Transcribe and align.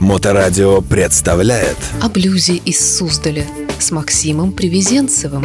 Моторадио 0.00 0.80
представляет 0.80 1.76
О 2.00 2.08
блюзе 2.08 2.54
из 2.54 2.96
Суздаля 2.96 3.46
с 3.78 3.90
Максимом 3.90 4.52
Привезенцевым. 4.52 5.44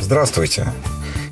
Здравствуйте. 0.00 0.66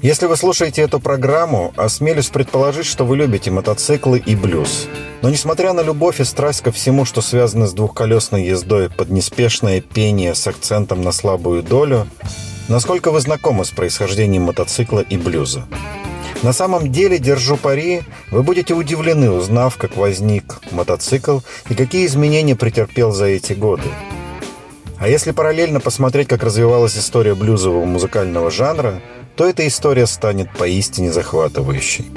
Если 0.01 0.27
вы 0.27 0.37
слушаете 0.37 0.82
эту 0.82 1.01
программу, 1.01 1.75
осмелюсь 1.77 2.29
предположить, 2.29 2.87
что 2.87 3.04
вы 3.04 3.17
любите 3.17 3.51
мотоциклы 3.51 4.22
и 4.25 4.37
блюз. 4.37 4.87
Но 5.22 5.29
несмотря 5.29 5.72
на 5.72 5.81
любовь 5.81 6.21
и 6.21 6.25
страсть 6.25 6.61
ко 6.61 6.71
всему, 6.71 7.05
что 7.05 7.21
связано 7.21 7.67
с 7.67 7.73
двухколесной 7.73 8.45
ездой 8.45 8.91
под 8.91 9.11
неспешное 9.11 9.81
пение 9.81 10.37
с 10.37 10.47
акцентом 10.47 11.03
на 11.03 11.11
слабую 11.11 11.65
долю, 11.65 12.07
насколько 12.69 13.11
вы 13.11 13.21
знакомы 13.21 13.65
с 13.65 13.73
происхождением 13.73 14.43
мотоцикла 14.43 15.01
и 15.01 15.17
блюза? 15.17 15.67
На 16.45 16.52
самом 16.52 16.92
деле, 16.92 17.19
держу 17.19 17.56
пари, 17.56 18.02
вы 18.30 18.42
будете 18.42 18.74
удивлены, 18.74 19.30
узнав, 19.30 19.79
как 19.79 19.97
возник 19.97 20.61
мотоцикл 20.73 21.39
и 21.70 21.75
какие 21.75 22.05
изменения 22.05 22.55
претерпел 22.55 23.12
за 23.12 23.25
эти 23.25 23.55
годы. 23.55 23.89
А 24.98 25.09
если 25.09 25.30
параллельно 25.30 25.80
посмотреть, 25.80 26.29
как 26.29 26.43
развивалась 26.43 26.98
история 26.98 27.34
блюзового 27.34 27.87
музыкального 27.87 28.51
жанра, 28.51 29.01
то 29.37 29.48
эта 29.48 29.67
история 29.67 30.07
станет 30.07 30.53
поистине 30.53 31.11
захватывающей. 31.15 32.12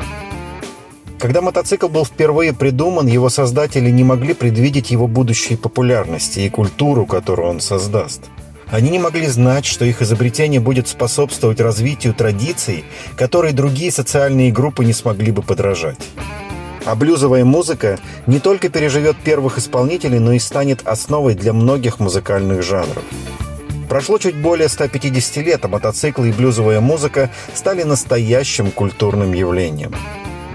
Когда 1.19 1.41
мотоцикл 1.41 1.87
был 1.87 2.03
впервые 2.03 2.51
придуман, 2.51 3.07
его 3.07 3.29
создатели 3.29 3.89
не 3.89 4.03
могли 4.03 4.33
предвидеть 4.33 4.91
его 4.91 5.07
будущей 5.07 5.55
популярности 5.55 6.41
и 6.41 6.49
культуру, 6.49 7.05
которую 7.05 7.47
он 7.47 7.61
создаст– 7.61 8.23
они 8.69 8.89
не 8.89 8.99
могли 8.99 9.27
знать, 9.27 9.65
что 9.65 9.85
их 9.85 10.01
изобретение 10.01 10.59
будет 10.59 10.87
способствовать 10.87 11.61
развитию 11.61 12.13
традиций, 12.13 12.83
которые 13.15 13.53
другие 13.53 13.91
социальные 13.91 14.51
группы 14.51 14.83
не 14.83 14.93
смогли 14.93 15.31
бы 15.31 15.41
подражать. 15.41 15.97
А 16.85 16.95
блюзовая 16.95 17.45
музыка 17.45 17.99
не 18.27 18.39
только 18.39 18.69
переживет 18.69 19.17
первых 19.17 19.57
исполнителей, 19.57 20.19
но 20.19 20.33
и 20.33 20.39
станет 20.39 20.85
основой 20.87 21.35
для 21.35 21.53
многих 21.53 21.99
музыкальных 21.99 22.63
жанров. 22.63 23.03
Прошло 23.89 24.17
чуть 24.17 24.35
более 24.35 24.67
150 24.67 25.37
лет, 25.45 25.63
а 25.63 25.69
мотоциклы 25.69 26.29
и 26.29 26.33
блюзовая 26.33 26.81
музыка 26.81 27.29
стали 27.53 27.83
настоящим 27.83 28.71
культурным 28.71 29.33
явлением. 29.33 29.93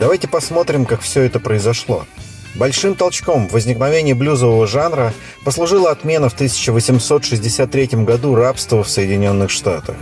Давайте 0.00 0.28
посмотрим, 0.28 0.84
как 0.84 1.00
все 1.00 1.22
это 1.22 1.40
произошло– 1.40 2.06
Большим 2.54 2.94
толчком 2.94 3.48
в 3.48 3.52
возникновении 3.52 4.12
блюзового 4.12 4.66
жанра 4.66 5.14
послужила 5.44 5.90
отмена 5.90 6.28
в 6.28 6.34
1863 6.34 7.86
году 8.04 8.34
рабства 8.34 8.84
в 8.84 8.88
Соединенных 8.88 9.50
Штатах. 9.50 9.96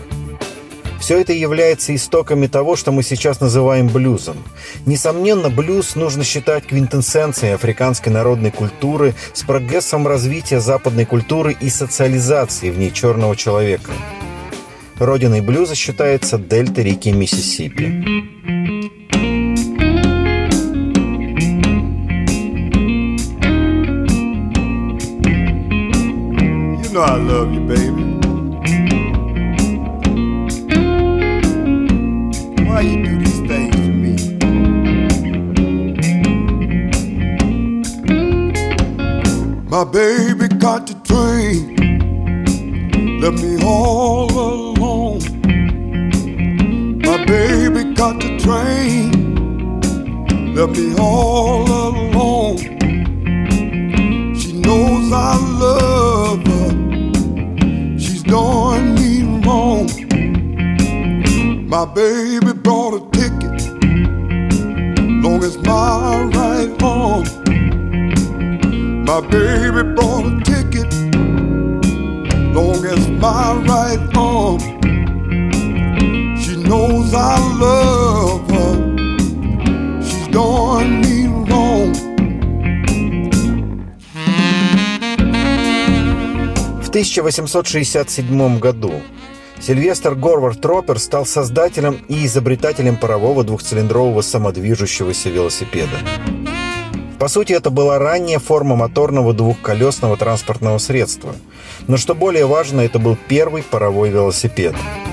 Все 1.00 1.18
это 1.18 1.32
является 1.32 1.94
истоками 1.94 2.46
того, 2.46 2.76
что 2.76 2.92
мы 2.92 3.02
сейчас 3.02 3.40
называем 3.40 3.88
блюзом. 3.88 4.36
Несомненно, 4.84 5.48
блюз 5.48 5.94
нужно 5.94 6.24
считать 6.24 6.66
квинтэссенцией 6.66 7.54
африканской 7.54 8.12
народной 8.12 8.50
культуры 8.50 9.14
с 9.32 9.42
прогрессом 9.42 10.06
развития 10.06 10.60
западной 10.60 11.06
культуры 11.06 11.56
и 11.58 11.70
социализации 11.70 12.70
в 12.70 12.78
ней 12.78 12.90
черного 12.90 13.34
человека. 13.34 13.92
Родиной 14.98 15.40
блюза 15.40 15.74
считается 15.74 16.36
дельта 16.36 16.82
реки 16.82 17.10
Миссисипи. 17.12 18.99
Know 27.00 27.06
I 27.06 27.16
love 27.16 27.52
you, 27.54 27.60
baby. 27.60 28.04
Why 32.68 32.80
you 32.80 33.04
do 33.04 33.18
these 33.18 33.40
things 33.48 33.76
to 33.76 33.92
me? 34.02 34.14
My 39.68 39.84
baby 39.84 40.48
got 40.58 40.86
the 40.86 40.94
train, 41.10 41.60
left 43.20 43.42
me 43.42 43.52
all 43.64 44.30
alone. 44.30 45.20
My 47.06 47.24
baby 47.24 47.94
got 47.94 48.20
the 48.20 48.30
train, 48.44 49.10
left 50.54 50.76
me 50.76 50.94
all 50.98 51.64
alone. 51.64 52.58
She 54.38 54.52
knows 54.52 55.12
I 55.12 55.36
love 55.60 56.09
doing 58.30 58.94
me 58.94 59.12
wrong. 59.44 59.88
My 61.68 61.84
baby 61.84 62.52
bought 62.52 62.94
a 62.94 63.00
ticket, 63.18 63.58
long 65.24 65.42
as 65.42 65.58
my 65.58 66.22
right 66.36 66.70
arm. 66.80 67.24
My 69.04 69.20
baby 69.20 69.82
bought 69.96 70.26
a 70.30 70.34
ticket, 70.50 70.92
long 72.54 72.80
as 72.94 73.02
my 73.24 73.54
ride 73.68 74.14
home. 74.14 74.60
She 76.40 76.54
knows 76.62 77.12
I 77.12 77.36
love 77.66 78.48
her. 78.48 78.74
She's 80.06 80.28
doing 80.28 81.00
me 81.00 81.09
1867 86.90 88.58
году 88.58 88.92
Сильвестр 89.60 90.16
Горвард 90.16 90.60
Троппер 90.60 90.98
стал 90.98 91.24
создателем 91.24 92.00
и 92.08 92.26
изобретателем 92.26 92.96
парового 92.96 93.44
двухцилиндрового 93.44 94.22
самодвижущегося 94.22 95.28
велосипеда. 95.30 95.98
По 97.20 97.28
сути, 97.28 97.52
это 97.52 97.70
была 97.70 98.00
ранняя 98.00 98.40
форма 98.40 98.74
моторного 98.74 99.32
двухколесного 99.32 100.16
транспортного 100.16 100.78
средства. 100.78 101.32
Но 101.86 101.96
что 101.96 102.16
более 102.16 102.46
важно, 102.46 102.80
это 102.80 102.98
был 102.98 103.16
первый 103.28 103.62
паровой 103.62 104.10
велосипед– 104.10 104.74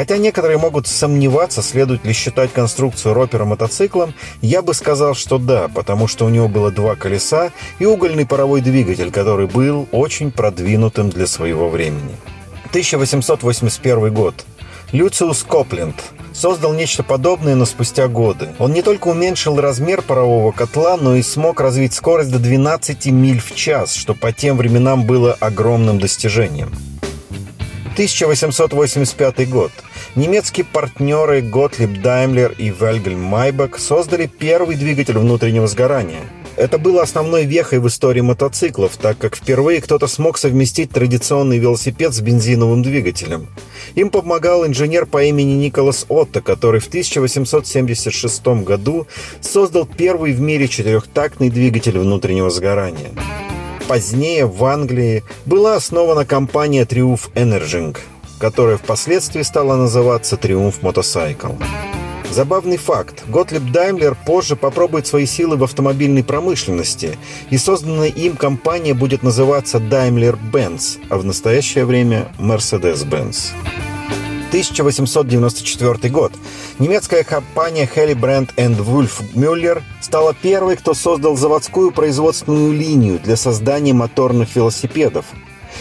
Хотя 0.00 0.16
некоторые 0.16 0.56
могут 0.56 0.86
сомневаться, 0.86 1.60
следует 1.60 2.06
ли 2.06 2.14
считать 2.14 2.54
конструкцию 2.54 3.12
ропера 3.12 3.44
мотоциклом, 3.44 4.14
я 4.40 4.62
бы 4.62 4.72
сказал, 4.72 5.14
что 5.14 5.36
да, 5.36 5.68
потому 5.68 6.08
что 6.08 6.24
у 6.24 6.30
него 6.30 6.48
было 6.48 6.70
два 6.70 6.94
колеса 6.94 7.50
и 7.78 7.84
угольный 7.84 8.24
паровой 8.24 8.62
двигатель, 8.62 9.10
который 9.10 9.46
был 9.46 9.86
очень 9.92 10.30
продвинутым 10.30 11.10
для 11.10 11.26
своего 11.26 11.68
времени. 11.68 12.16
1881 12.70 14.14
год. 14.14 14.46
Люциус 14.92 15.42
Копленд 15.42 15.96
создал 16.32 16.72
нечто 16.72 17.02
подобное, 17.02 17.54
но 17.54 17.66
спустя 17.66 18.08
годы. 18.08 18.54
Он 18.58 18.72
не 18.72 18.80
только 18.80 19.08
уменьшил 19.08 19.60
размер 19.60 20.00
парового 20.00 20.50
котла, 20.52 20.96
но 20.96 21.16
и 21.16 21.22
смог 21.22 21.60
развить 21.60 21.92
скорость 21.92 22.30
до 22.30 22.38
12 22.38 23.04
миль 23.08 23.38
в 23.38 23.54
час, 23.54 23.92
что 23.96 24.14
по 24.14 24.32
тем 24.32 24.56
временам 24.56 25.04
было 25.04 25.36
огромным 25.40 25.98
достижением. 25.98 26.72
1885 27.92 29.50
год. 29.50 29.72
Немецкие 30.16 30.66
партнеры 30.66 31.40
Готлиб 31.40 32.02
Даймлер 32.02 32.52
и 32.58 32.70
Вельгельм 32.70 33.22
Майбах 33.22 33.78
создали 33.78 34.26
первый 34.26 34.74
двигатель 34.74 35.16
внутреннего 35.16 35.68
сгорания. 35.68 36.22
Это 36.56 36.78
было 36.78 37.02
основной 37.02 37.44
вехой 37.44 37.78
в 37.78 37.86
истории 37.86 38.20
мотоциклов, 38.20 38.96
так 38.96 39.18
как 39.18 39.36
впервые 39.36 39.80
кто-то 39.80 40.08
смог 40.08 40.36
совместить 40.36 40.90
традиционный 40.90 41.58
велосипед 41.58 42.12
с 42.12 42.20
бензиновым 42.20 42.82
двигателем. 42.82 43.46
Им 43.94 44.10
помогал 44.10 44.66
инженер 44.66 45.06
по 45.06 45.22
имени 45.22 45.52
Николас 45.52 46.04
Отто, 46.08 46.40
который 46.40 46.80
в 46.80 46.88
1876 46.88 48.46
году 48.64 49.06
создал 49.40 49.86
первый 49.86 50.32
в 50.32 50.40
мире 50.40 50.66
четырехтактный 50.66 51.50
двигатель 51.50 51.98
внутреннего 51.98 52.50
сгорания. 52.50 53.10
Позднее 53.86 54.44
в 54.44 54.64
Англии 54.64 55.22
была 55.46 55.76
основана 55.76 56.24
компания 56.24 56.84
Triumph 56.84 57.32
Energy, 57.34 57.96
которая 58.40 58.78
впоследствии 58.78 59.42
стала 59.42 59.76
называться 59.76 60.36
Triumph 60.36 60.80
Motorcycle. 60.80 61.62
Забавный 62.30 62.76
факт. 62.76 63.24
Готлиб 63.28 63.70
Даймлер 63.72 64.14
позже 64.14 64.56
попробует 64.56 65.06
свои 65.06 65.26
силы 65.26 65.56
в 65.56 65.64
автомобильной 65.64 66.24
промышленности, 66.24 67.18
и 67.50 67.58
созданная 67.58 68.08
им 68.08 68.36
компания 68.36 68.94
будет 68.94 69.22
называться 69.22 69.78
Daimler-Benz, 69.78 71.00
а 71.10 71.18
в 71.18 71.24
настоящее 71.24 71.84
время 71.84 72.28
Mercedes-Benz. 72.38 73.50
1894 74.50 76.12
год. 76.12 76.32
Немецкая 76.78 77.24
компания 77.24 77.88
Heli 77.92 78.14
Brand 78.14 78.54
Wolf 78.56 79.22
Müller 79.34 79.82
стала 80.00 80.34
первой, 80.34 80.76
кто 80.76 80.94
создал 80.94 81.36
заводскую 81.36 81.92
производственную 81.92 82.72
линию 82.72 83.20
для 83.22 83.36
создания 83.36 83.92
моторных 83.92 84.56
велосипедов. 84.56 85.26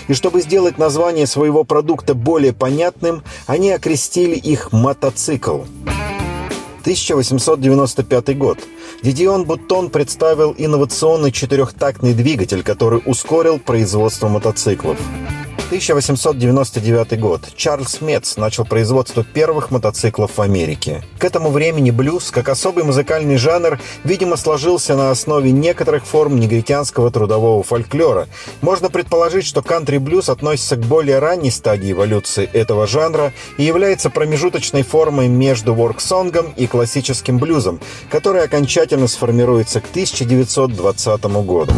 И 0.08 0.14
чтобы 0.14 0.42
сделать 0.42 0.78
название 0.78 1.28
своего 1.28 1.64
продукта 1.64 2.14
более 2.14 2.54
понятным, 2.54 3.24
они 3.48 3.72
окрестили 3.72 4.36
их 4.36 4.72
«мотоцикл». 4.72 5.62
1895 6.82 8.38
год. 8.38 8.60
Дидион 9.04 9.46
Буттон 9.46 9.90
представил 9.90 10.56
инновационный 10.58 11.32
четырехтактный 11.32 12.14
двигатель, 12.14 12.64
который 12.64 13.02
ускорил 13.06 13.60
производство 13.60 14.28
мотоциклов. 14.28 14.98
1899 15.70 17.20
год. 17.20 17.42
Чарльз 17.56 18.02
Метц 18.02 18.38
начал 18.38 18.66
производство 18.66 19.24
первых 19.24 19.70
мотоциклов 19.70 20.32
в 20.36 20.42
Америке. 20.42 21.04
К 21.20 21.26
этому 21.26 21.52
времени 21.52 21.92
блюз, 21.92 22.32
как 22.32 22.50
особый 22.50 22.84
музыкальный 22.84 23.38
жанр, 23.38 23.80
видимо, 24.04 24.36
сложился 24.36 24.96
на 24.96 25.12
основе 25.12 25.52
некоторых 25.52 26.08
форм 26.08 26.40
негритянского 26.40 27.12
трудового 27.12 27.62
фольклора. 27.62 28.28
Можно 28.62 28.90
предположить, 28.90 29.46
что 29.46 29.62
кантри-блюз 29.62 30.30
относится 30.30 30.76
к 30.76 30.80
более 30.80 31.20
ранней 31.20 31.52
стадии 31.52 31.92
эволюции 31.92 32.50
этого 32.52 32.88
жанра 32.88 33.32
и 33.60 33.64
является 33.64 34.10
промежуточной 34.10 34.82
формой 34.82 35.28
между 35.28 35.76
ворксонгом 35.76 36.52
и 36.58 36.66
классическим 36.66 37.38
блюзом, 37.38 37.80
который 38.10 38.42
окончательно 38.42 39.08
сформируется 39.08 39.82
к 39.82 39.90
1920 39.92 41.24
году. 41.46 41.74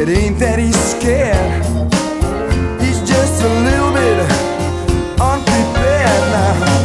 It 0.00 0.08
ain't 0.08 0.38
that 0.38 0.58
he's 0.58 0.76
scared. 0.76 1.64
He's 2.80 3.00
just 3.08 3.42
a 3.42 3.48
little 3.64 3.92
bit 3.92 4.18
unprepared 5.20 6.24
now. 6.32 6.76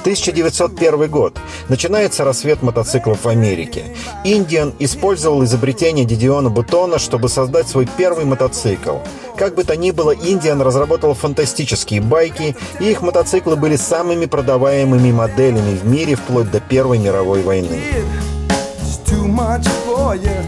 1901 0.00 1.10
год. 1.10 1.38
Начинается 1.68 2.24
рассвет 2.24 2.62
мотоциклов 2.62 3.24
в 3.24 3.28
Америке. 3.28 3.94
Индиан 4.24 4.74
использовал 4.78 5.44
изобретение 5.44 6.04
Дидиона 6.04 6.50
Бутона, 6.50 6.98
чтобы 6.98 7.28
создать 7.28 7.68
свой 7.68 7.86
первый 7.96 8.24
мотоцикл. 8.24 8.96
Как 9.36 9.54
бы 9.54 9.62
то 9.62 9.76
ни 9.76 9.90
было, 9.90 10.12
Индиан 10.12 10.62
разработал 10.62 11.14
фантастические 11.14 12.00
байки, 12.00 12.56
и 12.80 12.90
их 12.90 13.02
мотоциклы 13.02 13.56
были 13.56 13.76
самыми 13.76 14.26
продаваемыми 14.26 15.12
моделями 15.12 15.76
в 15.76 15.86
мире 15.86 16.16
вплоть 16.16 16.50
до 16.50 16.60
Первой 16.60 16.98
мировой 16.98 17.42
войны. 17.42 17.80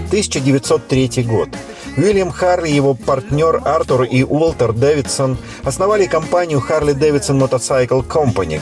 1903 0.08 1.24
год. 1.24 1.48
Уильям 1.96 2.30
Харли 2.30 2.68
его 2.68 2.94
партнер 2.94 3.60
Артур 3.64 4.02
и 4.04 4.22
Уолтер 4.22 4.72
Дэвидсон 4.72 5.36
основали 5.64 6.06
компанию 6.06 6.62
Harley 6.66 6.94
Davidson 6.94 7.38
Motorcycle 7.38 8.06
Company, 8.06 8.60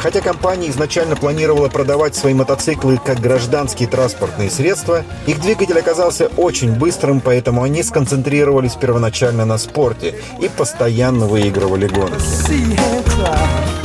Хотя 0.00 0.20
компания 0.20 0.70
изначально 0.70 1.16
планировала 1.16 1.68
продавать 1.68 2.14
свои 2.14 2.32
мотоциклы 2.32 3.00
как 3.04 3.18
гражданские 3.18 3.88
транспортные 3.88 4.48
средства, 4.48 5.04
их 5.26 5.40
двигатель 5.40 5.78
оказался 5.78 6.28
очень 6.36 6.72
быстрым, 6.72 7.20
поэтому 7.20 7.64
они 7.64 7.82
сконцентрировались 7.82 8.74
первоначально 8.74 9.44
на 9.44 9.58
спорте 9.58 10.14
и 10.40 10.48
постоянно 10.48 11.26
выигрывали 11.26 11.88
гонки. 11.88 12.14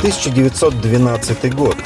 1912 0.02 1.54
год. 1.54 1.76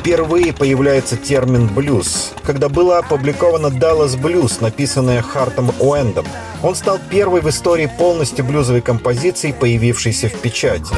Впервые 0.00 0.54
появляется 0.54 1.18
термин 1.18 1.66
«блюз», 1.66 2.32
когда 2.42 2.70
была 2.70 3.00
опубликована 3.00 3.66
«Dallas 3.66 4.18
Blues», 4.18 4.62
написанная 4.62 5.20
Хартом 5.20 5.72
Уэндом. 5.78 6.24
Он 6.62 6.74
стал 6.74 6.98
первой 7.10 7.42
в 7.42 7.50
истории 7.50 7.90
полностью 7.98 8.46
блюзовой 8.46 8.80
композицией, 8.80 9.52
появившейся 9.52 10.30
в 10.30 10.40
печати. 10.40 10.94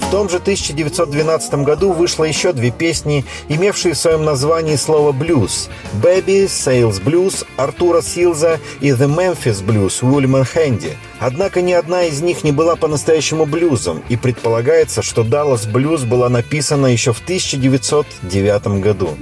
В 0.00 0.10
том 0.10 0.28
же 0.28 0.38
1912 0.38 1.54
году 1.62 1.92
вышло 1.92 2.24
еще 2.24 2.52
две 2.52 2.70
песни, 2.70 3.24
имевшие 3.48 3.94
в 3.94 3.98
своем 3.98 4.24
названии 4.24 4.74
слово 4.74 5.12
«блюз»— 5.12 5.68
«Baby», 6.02 6.46
«Sales 6.46 7.00
Blues», 7.00 7.46
Артура 7.56 8.02
Силза 8.02 8.58
и 8.80 8.88
«The 8.88 9.06
Memphis 9.06 9.64
Blues» 9.64 10.04
Уильяма 10.04 10.44
Хэнди. 10.44 10.96
Однако 11.20 11.62
ни 11.62 11.72
одна 11.72 12.04
из 12.04 12.22
них 12.22 12.42
не 12.42 12.50
была 12.50 12.74
по-настоящему 12.74 13.46
блюзом, 13.46 14.02
и 14.08 14.16
предполагается, 14.16 15.02
что 15.02 15.22
«Dallas 15.22 15.70
Blues» 15.70 16.04
была 16.04 16.28
написана 16.28 16.86
еще 16.86 17.12
в 17.12 17.20
1909 17.20 18.80
году. 18.80 19.16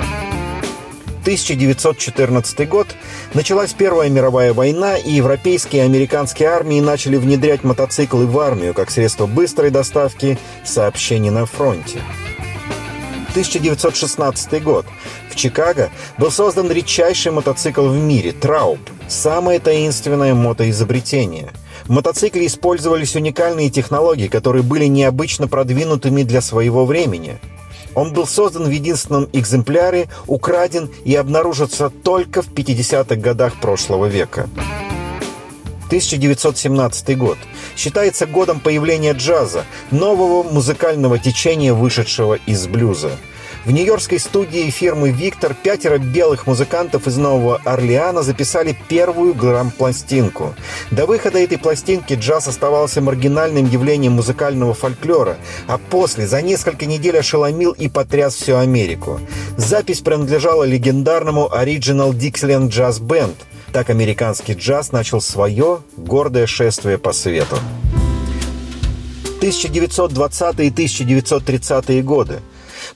1914 1.29 2.67
год 2.67 2.87
началась 3.35 3.75
Первая 3.75 4.09
мировая 4.09 4.55
война, 4.55 4.97
и 4.97 5.13
европейские 5.13 5.83
и 5.83 5.85
американские 5.85 6.49
армии 6.49 6.81
начали 6.81 7.17
внедрять 7.17 7.65
мотоциклы 7.65 8.27
в 8.27 8.39
армию 8.39 8.73
как 8.73 8.91
средство 8.91 9.27
быстрой 9.27 9.71
доставки 9.71 10.39
сообщений 10.65 11.29
на 11.29 11.45
фронте. 11.45 12.01
1916 13.33 14.63
год. 14.63 14.87
В 15.31 15.37
Чикаго 15.37 15.91
был 16.17 16.31
создан 16.31 16.73
редчайший 16.73 17.31
мотоцикл 17.31 17.87
в 17.87 17.97
мире– 17.99 18.33
Трауб, 18.41 18.81
самое 19.07 19.59
таинственное 19.59 20.35
мотоизобретение– 20.35 21.51
в 21.85 21.91
мотоцикле 21.91 22.47
использовались 22.47 23.17
уникальные 23.17 23.71
технологии, 23.71 24.29
которые 24.29 24.63
были 24.63 24.87
необычно 24.87 25.49
продвинутыми 25.49 26.23
для 26.23 26.43
своего 26.43 26.85
времени. 26.85 27.39
Он 27.99 28.13
был 28.13 28.29
создан 28.29 28.63
в 28.63 28.71
единственном 28.71 29.29
экземпляре, 29.33 30.09
украден 30.29 30.89
и 31.05 31.17
обнаружится 31.17 31.91
только 31.91 32.43
в 32.43 32.53
50-х 32.53 33.17
годах 33.17 33.61
прошлого 33.61 34.07
века. 34.07 34.49
1917 35.87 37.19
год. 37.19 37.39
Считается 37.77 38.27
годом 38.27 38.61
появления 38.61 39.15
джаза, 39.15 39.65
нового 39.91 40.45
музыкального 40.45 41.19
течения, 41.19 41.75
вышедшего 41.75 42.35
из 42.47 42.69
блюза. 42.69 43.11
В 43.65 43.71
нью-йоркской 43.71 44.19
студии 44.19 44.71
фирмы 44.71 45.11
«Виктор» 45.11 45.55
пятеро 45.55 45.99
белых 45.99 46.47
музыкантов 46.47 47.07
из 47.07 47.17
Нового 47.17 47.61
Орлеана 47.65 48.23
записали 48.23 48.77
первую 48.89 49.35
грамм-пластинку. 49.35 50.55
До 50.91 51.07
выхода 51.07 51.39
этой 51.39 51.59
пластинки 51.59 52.15
джаз 52.15 52.49
оставался 52.49 53.01
маргинальным 53.01 53.67
явлением 53.67 54.13
музыкального 54.13 54.75
фольклора, 54.75 55.37
а 55.67 55.79
после 55.79 56.27
за 56.27 56.41
несколько 56.41 56.87
недель 56.87 57.19
ошеломил 57.19 57.73
и 57.73 57.89
потряс 57.89 58.35
всю 58.35 58.57
Америку. 58.57 59.21
Запись 59.57 60.01
принадлежала 60.01 60.65
легендарному 60.65 61.51
Original 61.53 62.13
Dixieland 62.13 62.69
Jazz 62.69 63.01
Band. 63.01 63.35
Так 63.73 63.91
американский 63.91 64.55
джаз 64.55 64.93
начал 64.93 65.21
свое 65.21 65.81
гордое 65.97 66.47
шествие 66.47 66.97
по 66.97 67.13
свету. 67.13 67.59
1920-е 69.41 70.67
и 70.67 70.71
1930-е 70.71 72.03
годы. 72.03 72.41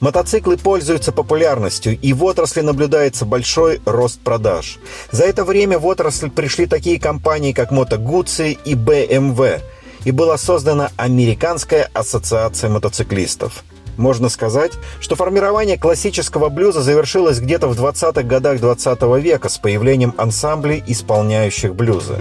Мотоциклы 0.01 0.57
пользуются 0.57 1.13
популярностью, 1.13 1.99
и 2.01 2.13
в 2.13 2.25
отрасли 2.25 2.61
наблюдается 2.61 3.25
большой 3.25 3.81
рост 3.85 4.21
продаж. 4.21 4.79
За 5.11 5.25
это 5.25 5.45
время 5.45 5.79
в 5.79 5.87
отрасль 5.87 6.31
пришли 6.31 6.67
такие 6.67 6.99
компании, 7.01 7.53
как 7.53 7.73
Moto 7.73 7.99
Guzzi 7.99 8.59
и 8.65 8.75
BMW, 8.75 9.61
и 10.05 10.11
была 10.11 10.37
создана 10.39 10.91
Американская 10.97 11.89
ассоциация 11.93 12.71
мотоциклистов. 12.71 13.65
Можно 13.97 14.29
сказать, 14.31 14.73
что 15.01 15.17
формирование 15.17 15.77
классического 15.77 16.49
блюза 16.49 16.81
завершилось 16.81 17.41
где-то 17.41 17.69
в 17.69 17.79
20-х 17.79 18.23
годах 18.23 18.59
20 18.59 19.03
-го 19.03 19.21
века 19.21 19.49
с 19.49 19.59
появлением 19.59 20.15
ансамблей, 20.17 20.83
исполняющих 20.87 21.75
блюзы. 21.75 22.17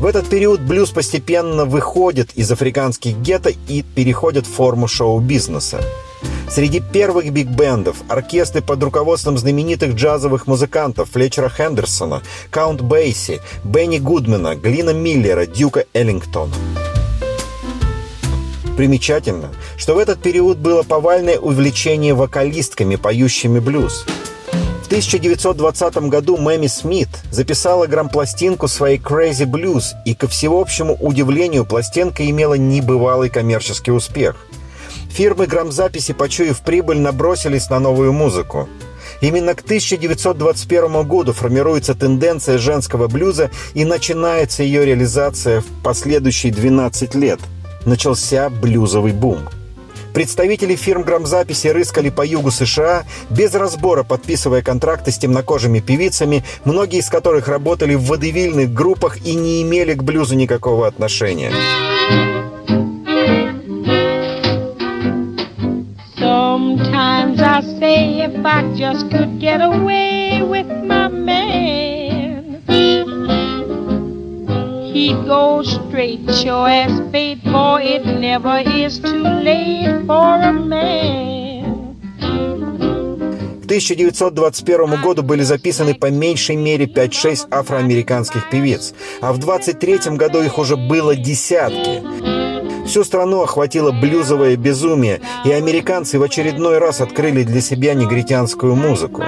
В 0.00 0.06
этот 0.06 0.28
период 0.28 0.60
блюз 0.60 0.90
постепенно 0.90 1.64
выходит 1.64 2.30
из 2.36 2.52
африканских 2.52 3.16
гетто 3.16 3.50
и 3.66 3.82
переходит 3.82 4.46
в 4.46 4.52
форму 4.52 4.86
шоу-бизнеса. 4.86 5.80
Среди 6.48 6.78
первых 6.80 7.32
биг-бендов 7.32 7.96
оркестры 8.08 8.62
под 8.62 8.80
руководством 8.80 9.36
знаменитых 9.36 9.94
джазовых 9.94 10.46
музыкантов 10.46 11.10
Флетчера 11.10 11.48
Хендерсона, 11.48 12.22
Каунт 12.50 12.80
Бейси, 12.80 13.40
Бенни 13.64 13.98
Гудмена, 13.98 14.54
Глина 14.54 14.90
Миллера, 14.90 15.46
Дюка 15.46 15.84
Эллингтона. 15.92 16.54
Примечательно, 18.76 19.50
что 19.76 19.94
в 19.94 19.98
этот 19.98 20.22
период 20.22 20.58
было 20.58 20.84
повальное 20.84 21.40
увлечение 21.40 22.14
вокалистками, 22.14 22.94
поющими 22.94 23.58
блюз– 23.58 24.06
1920 24.88 26.08
году 26.08 26.38
Мэми 26.38 26.66
Смит 26.66 27.10
записала 27.30 27.86
грампластинку 27.86 28.68
своей 28.68 28.96
Crazy 28.98 29.44
Blues, 29.44 29.92
и, 30.06 30.14
ко 30.14 30.26
всеобщему 30.28 30.96
удивлению, 30.98 31.66
пластинка 31.66 32.26
имела 32.28 32.54
небывалый 32.54 33.28
коммерческий 33.28 33.90
успех. 33.90 34.36
Фирмы 35.10 35.46
грамзаписи, 35.46 36.14
почуяв 36.14 36.62
прибыль, 36.62 37.00
набросились 37.00 37.68
на 37.68 37.80
новую 37.80 38.14
музыку. 38.14 38.66
Именно 39.20 39.54
к 39.54 39.60
1921 39.60 41.06
году 41.06 41.34
формируется 41.34 41.94
тенденция 41.94 42.56
женского 42.56 43.08
блюза 43.08 43.50
и 43.74 43.84
начинается 43.84 44.62
ее 44.62 44.86
реализация 44.86 45.60
в 45.60 45.66
последующие 45.84 46.50
12 46.50 47.14
лет. 47.14 47.40
Начался 47.84 48.48
блюзовый 48.48 49.12
бум. 49.12 49.50
Представители 50.18 50.74
фирм 50.74 51.04
грамзаписи 51.04 51.68
рыскали 51.68 52.10
по 52.10 52.26
югу 52.26 52.50
США, 52.50 53.04
без 53.30 53.54
разбора 53.54 54.02
подписывая 54.02 54.62
контракты 54.62 55.12
с 55.12 55.16
темнокожими 55.16 55.78
певицами, 55.78 56.42
многие 56.64 56.98
из 56.98 57.08
которых 57.08 57.46
работали 57.46 57.94
в 57.94 58.02
водевильных 58.06 58.74
группах 58.74 59.24
и 59.24 59.36
не 59.36 59.62
имели 59.62 59.94
к 59.94 60.02
блюзу 60.02 60.34
никакого 60.34 60.88
отношения. 60.88 61.52
Sometimes 66.18 67.40
I 67.40 67.62
say 67.78 68.24
if 68.24 68.44
I 68.44 68.74
just 68.74 69.08
could 69.12 69.38
get 69.38 69.60
away 69.60 70.42
with 70.42 70.66
my 70.84 70.97
he'd 75.08 75.26
go 75.26 75.62
straight, 75.62 76.20
sure 76.34 76.68
as 76.68 76.92
fate, 77.10 77.40
for 77.52 77.80
it 77.80 78.04
never 78.04 78.58
is 78.58 78.98
too 78.98 79.22
late 79.22 80.04
for 80.06 80.34
a 80.42 80.52
man. 80.52 81.48
К 83.62 83.70
1921 83.70 85.02
году 85.02 85.22
были 85.22 85.42
записаны 85.42 85.94
по 85.94 86.10
меньшей 86.10 86.56
мере 86.56 86.86
5-6 86.86 87.48
афроамериканских 87.50 88.48
певиц, 88.50 88.94
а 89.20 89.32
в 89.32 89.38
23 89.38 90.16
году 90.16 90.42
их 90.42 90.58
уже 90.58 90.76
было 90.76 91.14
десятки. 91.14 92.02
Всю 92.86 93.04
страну 93.04 93.42
охватило 93.42 93.92
блюзовое 93.92 94.56
безумие, 94.56 95.20
и 95.44 95.52
американцы 95.52 96.18
в 96.18 96.22
очередной 96.22 96.78
раз 96.78 97.02
открыли 97.02 97.42
для 97.42 97.60
себя 97.60 97.92
негритянскую 97.92 98.74
музыку. 98.74 99.22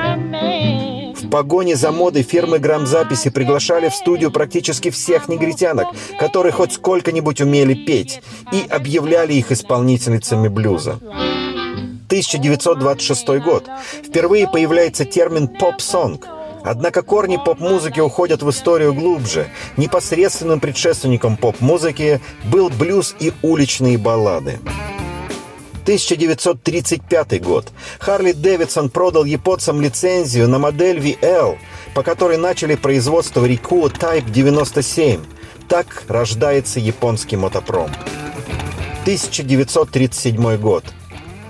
Погоне 1.30 1.76
за 1.76 1.92
модой 1.92 2.22
фирмы 2.22 2.58
грамзаписи 2.58 3.30
приглашали 3.30 3.88
в 3.88 3.94
студию 3.94 4.30
практически 4.30 4.90
всех 4.90 5.28
негритянок, 5.28 5.86
которые 6.18 6.52
хоть 6.52 6.72
сколько-нибудь 6.72 7.40
умели 7.40 7.74
петь, 7.74 8.20
и 8.52 8.66
объявляли 8.68 9.34
их 9.34 9.52
исполнительницами 9.52 10.48
блюза. 10.48 10.98
1926 12.08 13.28
год. 13.38 13.68
Впервые 14.04 14.48
появляется 14.48 15.04
термин 15.04 15.48
«поп-сонг», 15.48 16.26
Однако 16.62 17.02
корни 17.02 17.38
поп-музыки 17.42 18.00
уходят 18.00 18.42
в 18.42 18.50
историю 18.50 18.92
глубже. 18.92 19.48
Непосредственным 19.78 20.60
предшественником 20.60 21.38
поп-музыки 21.38 22.20
был 22.44 22.68
блюз 22.68 23.16
и 23.18 23.32
уличные 23.42 23.96
баллады. 23.96 24.58
1935 25.82 27.42
год. 27.42 27.72
Харли 27.98 28.32
Дэвидсон 28.32 28.90
продал 28.90 29.24
японцам 29.24 29.80
лицензию 29.80 30.48
на 30.48 30.58
модель 30.58 30.98
VL, 30.98 31.58
по 31.94 32.02
которой 32.02 32.36
начали 32.36 32.74
производство 32.74 33.44
Rikuo 33.44 33.90
Type 33.90 34.30
97. 34.30 35.20
Так 35.68 36.04
рождается 36.08 36.80
японский 36.80 37.36
мотопром. 37.36 37.90
1937 39.02 40.56
год. 40.56 40.84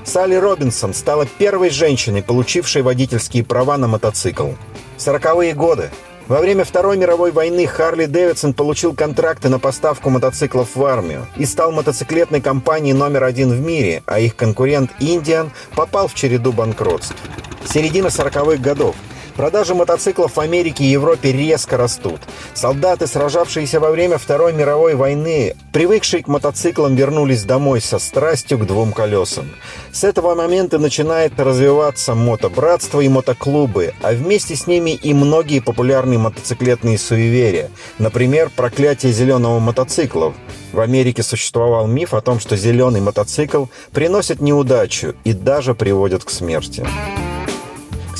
Салли 0.04 0.34
Робинсон 0.34 0.94
стала 0.94 1.26
первой 1.26 1.70
женщиной, 1.70 2.22
получившей 2.22 2.82
водительские 2.82 3.44
права 3.44 3.76
на 3.76 3.86
мотоцикл. 3.86 4.50
Сороковые 4.96 5.54
годы. 5.54 5.90
Во 6.30 6.38
время 6.38 6.62
Второй 6.62 6.96
мировой 6.96 7.32
войны 7.32 7.66
Харли 7.66 8.06
Дэвидсон 8.06 8.54
получил 8.54 8.94
контракты 8.94 9.48
на 9.48 9.58
поставку 9.58 10.10
мотоциклов 10.10 10.76
в 10.76 10.84
армию 10.84 11.26
и 11.34 11.44
стал 11.44 11.72
мотоциклетной 11.72 12.40
компанией 12.40 12.94
номер 12.94 13.24
один 13.24 13.50
в 13.50 13.58
мире, 13.58 14.04
а 14.06 14.20
их 14.20 14.36
конкурент 14.36 14.92
Индиан 15.00 15.50
попал 15.74 16.06
в 16.06 16.14
череду 16.14 16.52
банкротств. 16.52 17.16
Середина 17.64 18.06
40-х 18.06 18.62
годов. 18.62 18.94
Продажи 19.36 19.74
мотоциклов 19.74 20.36
в 20.36 20.40
Америке 20.40 20.84
и 20.84 20.88
Европе 20.88 21.32
резко 21.32 21.76
растут. 21.76 22.20
Солдаты, 22.54 23.06
сражавшиеся 23.06 23.80
во 23.80 23.90
время 23.90 24.18
Второй 24.18 24.52
мировой 24.52 24.94
войны, 24.94 25.54
привыкшие 25.72 26.22
к 26.22 26.28
мотоциклам, 26.28 26.94
вернулись 26.94 27.44
домой 27.44 27.80
со 27.80 27.98
страстью 27.98 28.58
к 28.58 28.66
двум 28.66 28.92
колесам. 28.92 29.50
С 29.92 30.04
этого 30.04 30.34
момента 30.34 30.78
начинает 30.78 31.38
развиваться 31.38 32.14
мотобратство 32.14 33.00
и 33.00 33.08
мотоклубы, 33.08 33.94
а 34.02 34.12
вместе 34.12 34.56
с 34.56 34.66
ними 34.66 34.90
и 34.90 35.14
многие 35.14 35.60
популярные 35.60 36.18
мотоциклетные 36.18 36.98
суеверия. 36.98 37.70
Например, 37.98 38.50
проклятие 38.54 39.12
зеленого 39.12 39.58
мотоцикла. 39.58 40.34
В 40.72 40.80
Америке 40.80 41.22
существовал 41.22 41.86
миф 41.86 42.14
о 42.14 42.20
том, 42.20 42.38
что 42.38 42.56
зеленый 42.56 43.00
мотоцикл 43.00 43.66
приносит 43.92 44.40
неудачу 44.40 45.14
и 45.24 45.32
даже 45.32 45.74
приводит 45.74 46.24
к 46.24 46.30
смерти. 46.30 46.86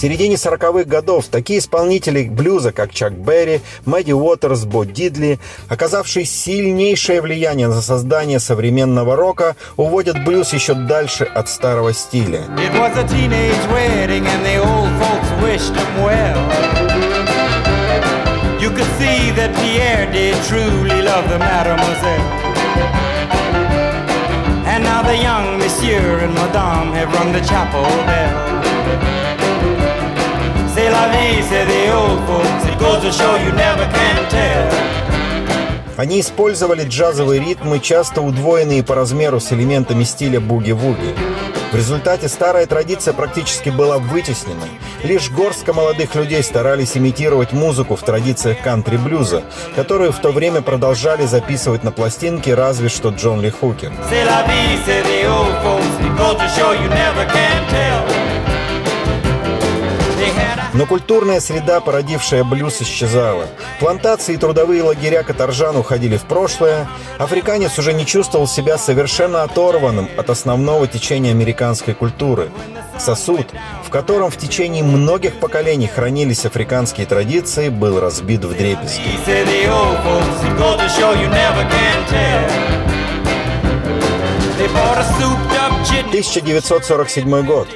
Середине 0.01 0.37
40-х 0.37 0.85
годов 0.85 1.27
такие 1.27 1.59
исполнители 1.59 2.27
блюза, 2.27 2.73
как 2.73 2.91
Чак 2.91 3.13
Берри, 3.13 3.61
Мэдди 3.85 4.13
Уотерс, 4.13 4.65
Бо 4.65 4.85
Дидли, 4.85 5.39
оказавшие 5.69 6.25
сильнейшее 6.25 7.21
влияние 7.21 7.69
на 7.69 7.83
создание 7.83 8.41
современного 8.41 9.15
рока, 9.15 9.57
уводят 9.77 10.25
блюз 10.25 10.55
еще 10.55 10.73
дальше 10.73 11.25
от 11.25 11.51
старого 11.51 11.93
стиля. 11.93 12.47
You 18.59 18.71
could 18.71 18.87
see 18.99 19.31
that 19.37 19.55
Pierre 19.57 20.11
did 20.13 20.35
truly 20.49 21.03
love 21.03 21.29
the 21.29 21.39
mademoiselle. 21.39 22.25
And 24.67 24.83
now 24.83 25.03
the 25.03 25.17
young 25.17 25.59
monsieur 25.59 26.21
and 26.21 26.35
madame 26.35 26.93
have 26.93 27.13
rung 27.15 27.33
the 27.33 27.41
chapel 27.41 27.85
bell. 28.07 28.70
C'est 30.75 30.89
la 30.89 31.09
vie, 31.09 31.43
say 31.43 31.65
the 31.67 31.93
old 31.93 32.21
folks. 32.29 32.65
It 32.65 32.79
goes 32.79 33.03
to 33.03 33.11
show 33.11 33.37
you 33.37 33.53
never 33.53 33.87
can 33.93 34.29
tell. 34.29 34.91
Они 35.97 36.21
использовали 36.21 36.85
джазовые 36.85 37.41
ритмы, 37.41 37.81
часто 37.81 38.23
удвоенные 38.23 38.83
по 38.83 38.95
размеру 38.95 39.41
с 39.41 39.53
элементами 39.53 40.05
стиля 40.05 40.41
буги-вуги. 40.41 41.15
В 41.73 41.75
результате 41.75 42.29
старая 42.29 42.67
традиция 42.67 43.15
практически 43.15 43.69
была 43.69 43.99
вытеснена. 43.99 44.65
Лишь 45.03 45.31
горстка 45.31 45.73
молодых 45.73 46.15
людей 46.15 46.43
старались 46.43 46.97
имитировать 46.97 47.53
музыку 47.53 47.97
в 47.97 48.03
традициях 48.03 48.61
кантри-блюза, 48.63 49.45
которую 49.77 50.13
в 50.13 50.21
то 50.21 50.31
время 50.31 50.63
продолжали 50.63 51.27
записывать 51.27 51.85
на 51.85 51.93
пластинке 51.93 52.55
разве 52.55 52.89
что 52.89 53.11
Джон 53.11 53.41
Ли 53.41 53.51
Хукер. 53.51 53.93
Но 60.73 60.87
культурная 60.87 61.41
среда, 61.41 61.81
породившая 61.81 62.45
блюз, 62.45 62.81
исчезала. 62.81 63.47
Плантации 63.81 64.35
и 64.35 64.37
трудовые 64.37 64.83
лагеря 64.83 65.23
каторжан 65.23 65.77
уходили 65.77 66.17
в 66.17 66.23
прошлое. 66.23 66.89
Африканец 67.19 67.79
уже 67.79 67.93
не 67.93 68.07
чувствовал 68.07 68.47
себя 68.47 68.79
совершенно 68.79 69.43
оторванным 69.43 70.09
от 70.17 70.31
основного 70.31 70.87
течения 70.87 71.33
американской 71.33 71.95
культуры. 71.95 72.51
Сосуд, 72.99 73.47
в 73.85 73.91
котором 73.91 74.31
в 74.31 74.37
течение 74.37 74.85
многих 74.85 75.41
поколений 75.41 75.89
хранились 75.89 76.45
африканские 76.45 77.07
традиции, 77.07 77.69
был 77.69 77.99
разбит 77.99 78.45
в 78.45 78.57
дребезги. 78.57 79.01
1947 86.11 87.47
год. 87.47 87.69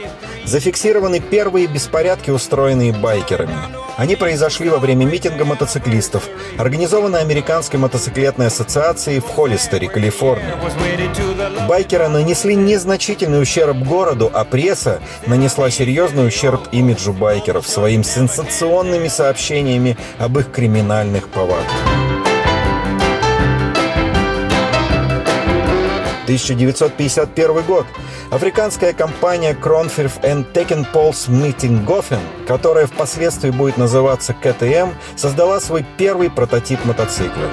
Зафиксированы 0.45 1.21
первые 1.21 1.67
беспорядки, 1.67 2.31
устроенные 2.31 2.93
байкерами. 2.93 3.57
Они 3.97 4.17
произошли 4.17 4.69
во 4.69 4.79
время 4.79 5.05
митинга 5.05 5.45
мотоциклистов, 5.45 6.29
организованной 6.59 7.21
Американской 7.21 7.79
мотоциклетной 7.79 8.49
ассоциацией 8.49 9.21
в 9.21 9.27
Холлистере, 9.27 9.89
Калифорния. 9.89 10.55
Байкеры 11.69 12.09
нанесли 12.09 12.57
незначительный 12.57 13.41
ущерб 13.41 13.79
городу, 13.79 14.31
а 14.33 14.45
пресса 14.45 15.01
нанесла 15.27 15.71
серьезный 15.71 16.27
ущерб 16.27 16.61
имиджу 16.73 17.13
байкеров 17.13 17.67
своими 17.67 18.03
сенсационными 18.03 19.09
сообщениями 19.09 19.97
об 20.19 20.39
их 20.39 20.51
криминальных 20.51 21.29
повадках. 21.29 22.24
1951 26.35 27.63
год. 27.63 27.87
Африканская 28.31 28.93
компания 28.93 29.55
Kronfirth 29.55 30.21
and 30.23 30.45
Tekenpols 30.53 31.29
Meeting 31.29 31.85
Goffen, 31.87 32.21
которая 32.47 32.87
впоследствии 32.87 33.51
будет 33.51 33.77
называться 33.77 34.35
КТМ, 34.35 34.91
создала 35.17 35.61
свой 35.61 35.85
первый 35.97 36.31
прототип 36.31 36.85
мотоцикла. 36.85 37.45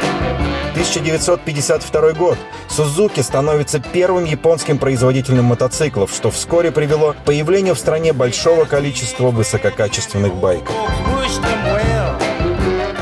1952 0.71 2.13
год. 2.13 2.38
Сузуки 2.69 3.19
становится 3.19 3.79
первым 3.79 4.25
японским 4.25 4.79
производителем 4.79 5.45
мотоциклов, 5.45 6.11
что 6.11 6.31
вскоре 6.31 6.71
привело 6.71 7.13
к 7.13 7.17
появлению 7.17 7.75
в 7.75 7.79
стране 7.79 8.13
большого 8.13 8.65
количества 8.65 9.29
высококачественных 9.29 10.33
байков. 10.33 10.75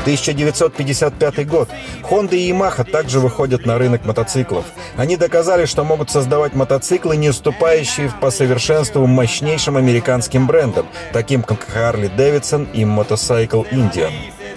1955 0.02 1.46
год. 1.46 1.68
Honda 2.02 2.36
и 2.36 2.50
Yamaha 2.50 2.84
также 2.84 3.20
выходят 3.20 3.66
на 3.66 3.78
рынок 3.78 4.04
мотоциклов. 4.04 4.64
Они 4.96 5.16
доказали, 5.16 5.66
что 5.66 5.84
могут 5.84 6.10
создавать 6.10 6.54
мотоциклы, 6.54 7.16
не 7.16 7.30
уступающие 7.30 8.12
по 8.20 8.30
совершенству 8.30 9.06
мощнейшим 9.06 9.76
американским 9.76 10.46
брендам, 10.46 10.86
таким 11.12 11.42
как 11.42 11.66
Harley 11.74 12.10
Davidson 12.14 12.70
и 12.72 12.82
Motorcycle 12.82 13.70
Indian. 13.70 14.12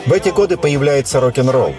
В 0.05 0.11
эти 0.11 0.29
годы 0.29 0.57
появляется 0.57 1.19
рок-н-ролл. 1.21 1.73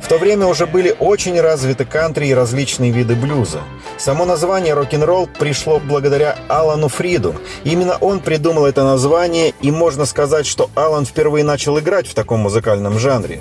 В 0.00 0.08
то 0.08 0.18
время 0.18 0.46
уже 0.46 0.66
были 0.66 0.94
очень 0.98 1.40
развиты 1.40 1.84
кантри 1.84 2.26
и 2.26 2.34
различные 2.34 2.90
виды 2.90 3.14
блюза. 3.14 3.60
Само 3.98 4.24
название 4.24 4.74
рок-н-ролл 4.74 5.28
пришло 5.38 5.78
благодаря 5.78 6.36
Алану 6.48 6.88
Фриду. 6.88 7.34
Именно 7.64 7.96
он 8.00 8.20
придумал 8.20 8.66
это 8.66 8.82
название, 8.82 9.54
и 9.60 9.70
можно 9.70 10.06
сказать, 10.06 10.46
что 10.46 10.70
Алан 10.74 11.04
впервые 11.04 11.44
начал 11.44 11.78
играть 11.78 12.06
в 12.06 12.14
таком 12.14 12.40
музыкальном 12.40 12.98
жанре. 12.98 13.40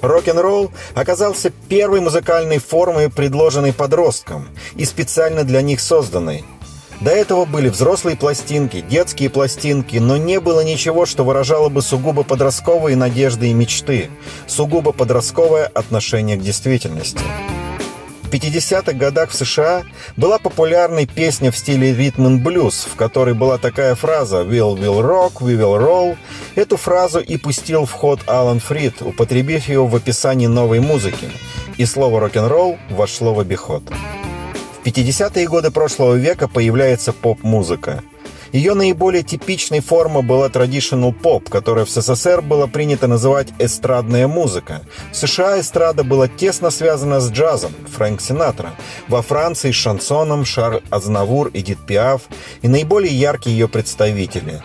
Рок-н-ролл 0.00 0.70
оказался 0.94 1.50
первой 1.68 2.00
музыкальной 2.00 2.58
формой, 2.58 3.10
предложенной 3.10 3.72
подросткам 3.72 4.48
и 4.76 4.84
специально 4.84 5.44
для 5.44 5.62
них 5.62 5.80
созданной– 5.80 6.44
до 7.00 7.10
этого 7.10 7.44
были 7.44 7.68
взрослые 7.68 8.16
пластинки, 8.16 8.80
детские 8.80 9.30
пластинки, 9.30 9.98
но 9.98 10.16
не 10.16 10.40
было 10.40 10.64
ничего, 10.64 11.06
что 11.06 11.24
выражало 11.24 11.68
бы 11.68 11.80
сугубо 11.80 12.24
подростковые 12.24 12.96
надежды 12.96 13.50
и 13.50 13.54
мечты, 13.54 14.10
сугубо 14.46 14.92
подростковое 14.92 15.66
отношение 15.66 16.36
к 16.36 16.42
действительности. 16.42 17.20
В 18.28 18.30
50-х 18.30 18.92
годах 18.92 19.30
в 19.30 19.34
США 19.34 19.84
была 20.18 20.38
популярной 20.38 21.06
песня 21.06 21.50
в 21.50 21.56
стиле 21.56 21.94
ритм 21.94 22.26
и 22.26 22.38
блюз, 22.38 22.86
в 22.92 22.94
которой 22.94 23.32
была 23.32 23.56
такая 23.56 23.94
фраза 23.94 24.42
«We'll 24.42 24.76
will 24.76 25.00
rock, 25.00 25.40
we 25.40 25.56
will 25.56 25.78
roll». 25.78 26.18
Эту 26.54 26.76
фразу 26.76 27.20
и 27.20 27.38
пустил 27.38 27.86
в 27.86 27.92
ход 27.92 28.20
Алан 28.26 28.60
Фрид, 28.60 29.00
употребив 29.00 29.66
ее 29.68 29.86
в 29.86 29.96
описании 29.96 30.46
новой 30.46 30.80
музыки, 30.80 31.30
и 31.78 31.86
слово 31.86 32.20
«рок-н-ролл» 32.20 32.76
вошло 32.90 33.32
в 33.32 33.40
обиход. 33.40 33.82
В 34.82 34.86
50-е 34.86 35.46
годы 35.46 35.70
прошлого 35.70 36.14
века 36.14 36.48
появляется 36.48 37.12
поп-музыка. 37.12 38.02
Ее 38.52 38.74
наиболее 38.74 39.22
типичной 39.22 39.80
формой 39.80 40.22
была 40.22 40.48
traditional 40.48 41.12
поп, 41.12 41.50
которая 41.50 41.84
в 41.84 41.90
СССР 41.90 42.40
было 42.40 42.66
принято 42.66 43.06
называть 43.06 43.48
эстрадная 43.58 44.26
музыка. 44.26 44.82
В 45.12 45.16
США 45.16 45.60
эстрада 45.60 46.02
была 46.02 46.28
тесно 46.28 46.70
связана 46.70 47.20
с 47.20 47.30
джазом, 47.30 47.72
Фрэнк 47.94 48.20
Синатра. 48.20 48.70
Во 49.08 49.20
Франции 49.20 49.70
с 49.70 49.74
шансоном 49.74 50.44
Шарль 50.46 50.80
Азнавур, 50.88 51.50
Эдит 51.52 51.78
Пиаф 51.86 52.22
и 52.62 52.68
наиболее 52.68 53.12
яркие 53.12 53.58
ее 53.58 53.68
представители. 53.68 54.62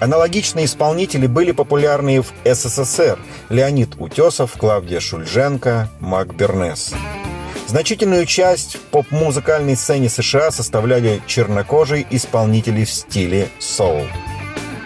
Аналогичные 0.00 0.64
исполнители 0.64 1.26
были 1.26 1.52
популярны 1.52 2.22
в 2.22 2.32
СССР– 2.44 3.18
Леонид 3.50 3.90
Утесов, 3.98 4.52
Клавдия 4.56 4.98
Шульженко, 4.98 5.90
Мак 6.00 6.34
Бернес. 6.34 6.94
Значительную 7.70 8.26
часть 8.26 8.78
поп-музыкальной 8.90 9.76
сцене 9.76 10.08
США 10.08 10.50
составляли 10.50 11.22
чернокожие 11.28 12.04
исполнители 12.10 12.84
в 12.84 12.90
стиле 12.90 13.48
соул. 13.60 14.08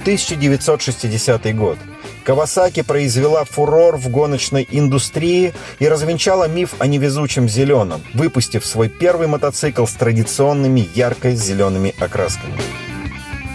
1960 0.03 1.57
год. 1.57 1.79
Кавасаки 2.25 2.83
произвела 2.83 3.45
фурор 3.45 3.97
в 3.97 4.11
гоночной 4.11 4.69
индустрии 4.71 5.55
и 5.79 5.89
развенчала 5.89 6.47
миф 6.47 6.75
о 6.79 6.87
невезучем 6.87 7.49
зеленом, 7.49 8.03
выпустив 8.13 8.67
свой 8.67 8.91
первый 8.91 9.29
мотоцикл 9.29 9.87
с 9.87 9.95
традиционными 9.95 10.87
ярко-зелеными 10.95 11.95
окрасками. 11.99 12.53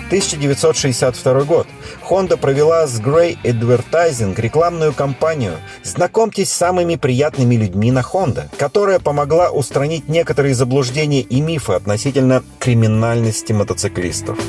1962 0.10 1.44
год. 1.44 1.68
Honda 2.10 2.36
провела 2.36 2.88
с 2.88 3.00
Grey 3.00 3.38
Advertising 3.44 4.34
рекламную 4.42 4.92
кампанию 4.92 5.58
«Знакомьтесь 5.84 6.50
с 6.50 6.58
самыми 6.58 6.96
приятными 6.96 7.54
людьми 7.54 7.92
на 7.92 8.00
Honda», 8.00 8.48
которая 8.58 8.98
помогла 8.98 9.52
устранить 9.52 10.10
некоторые 10.10 10.56
заблуждения 10.56 11.22
и 11.22 11.42
мифы 11.42 11.74
относительно 11.74 12.44
криминальности 12.58 13.54
мотоциклистов. 13.54 14.40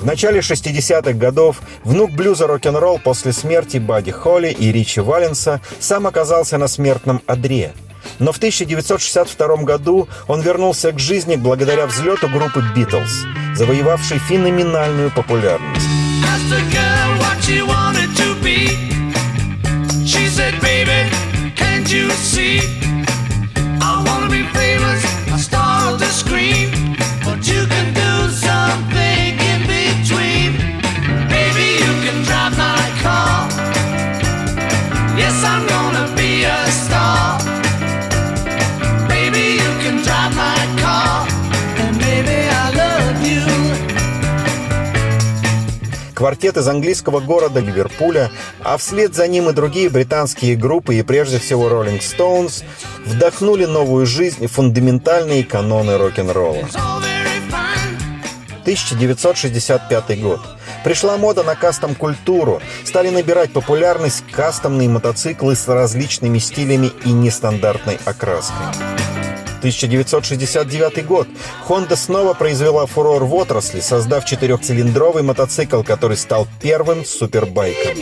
В 0.00 0.06
начале 0.06 0.40
60-х 0.40 1.12
годов 1.12 1.60
внук 1.84 2.12
блюза 2.12 2.46
рок-н-ролл 2.46 2.98
после 2.98 3.34
смерти 3.34 3.76
Бадди 3.76 4.10
Холли 4.10 4.48
и 4.48 4.72
Ричи 4.72 5.00
Валенса 5.00 5.60
сам 5.78 6.06
оказался 6.06 6.56
на 6.56 6.66
смертном 6.66 7.20
одре– 7.26 7.74
но 8.20 8.32
в 8.32 8.36
1962 8.36 9.56
году 9.64 10.08
он 10.28 10.42
вернулся 10.42 10.92
к 10.92 10.98
жизни 10.98 11.36
благодаря 11.36 11.86
взлету 11.86 12.28
группы 12.28 12.62
«Битлз», 12.76 13.24
завоевавшей 13.56 14.18
феноменальную 14.18 15.10
популярность. 15.10 15.86
Квартет 46.20 46.58
из 46.58 46.68
английского 46.68 47.20
города 47.20 47.60
Ливерпуля, 47.60 48.30
а 48.62 48.76
вслед 48.76 49.14
за 49.14 49.26
ним 49.26 49.48
и 49.48 49.54
другие 49.54 49.88
британские 49.88 50.54
группы, 50.54 50.96
и 50.96 51.02
прежде 51.02 51.38
всего 51.38 51.66
Rolling 51.70 52.00
Stones, 52.00 52.62
вдохнули 53.06 53.64
новую 53.64 54.04
жизнь 54.04 54.46
в 54.46 54.52
фундаментальные 54.52 55.44
каноны 55.44 55.96
рок-н-ролла. 55.96 56.68
1965 58.64 60.20
год. 60.20 60.40
Пришла 60.84 61.16
мода 61.16 61.42
на 61.42 61.54
кастом-культуру. 61.54 62.60
Стали 62.84 63.08
набирать 63.08 63.54
популярность 63.54 64.22
кастомные 64.30 64.90
мотоциклы 64.90 65.56
с 65.56 65.66
различными 65.68 66.38
стилями 66.38 66.92
и 67.02 67.12
нестандартной 67.12 67.98
окраской. 68.04 68.66
1969 69.60 71.06
год. 71.06 71.28
Honda 71.68 71.96
снова 71.96 72.34
произвела 72.34 72.86
фурор 72.86 73.24
в 73.24 73.34
отрасли, 73.34 73.80
создав 73.80 74.24
четырехцилиндровый 74.24 75.22
мотоцикл, 75.22 75.82
который 75.82 76.16
стал 76.16 76.48
первым 76.60 77.04
супербайком. 77.04 77.94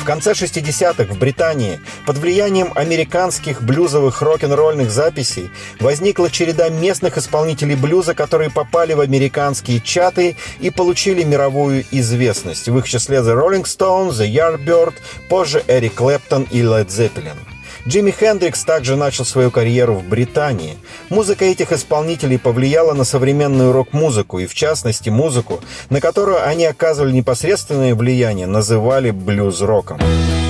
В 0.00 0.04
конце 0.04 0.32
60-х 0.32 1.12
в 1.12 1.18
Британии 1.18 1.78
под 2.06 2.16
влиянием 2.16 2.72
американских 2.74 3.62
блюзовых 3.62 4.22
рок-н-ролльных 4.22 4.90
записей 4.90 5.50
возникла 5.78 6.30
череда 6.30 6.70
местных 6.70 7.18
исполнителей 7.18 7.76
блюза, 7.76 8.14
которые 8.14 8.50
попали 8.50 8.94
в 8.94 9.00
американские 9.00 9.80
чаты 9.80 10.36
и 10.58 10.70
получили 10.70 11.22
мировую 11.22 11.84
известность. 11.90 12.68
В 12.68 12.78
их 12.78 12.88
числе 12.88 13.18
The 13.18 13.36
Rolling 13.36 13.64
Stones, 13.64 14.12
The 14.12 14.32
Yardbird, 14.32 14.94
позже 15.28 15.62
Эрик 15.68 15.94
Клэптон 15.94 16.46
и 16.50 16.60
Led 16.60 16.86
Zeppelin. 16.88 17.49
Джимми 17.86 18.10
Хендрикс 18.10 18.64
также 18.64 18.96
начал 18.96 19.24
свою 19.24 19.50
карьеру 19.50 19.94
в 19.94 20.04
Британии. 20.04 20.76
Музыка 21.08 21.44
этих 21.44 21.72
исполнителей 21.72 22.38
повлияла 22.38 22.92
на 22.92 23.04
современную 23.04 23.72
рок-музыку 23.72 24.38
и, 24.38 24.46
в 24.46 24.54
частности, 24.54 25.08
музыку, 25.08 25.60
на 25.88 26.00
которую 26.00 26.46
они 26.46 26.64
оказывали 26.66 27.12
непосредственное 27.12 27.94
влияние, 27.94 28.46
называли 28.46 29.10
блюз-роком. 29.10 29.98
В 29.98 30.49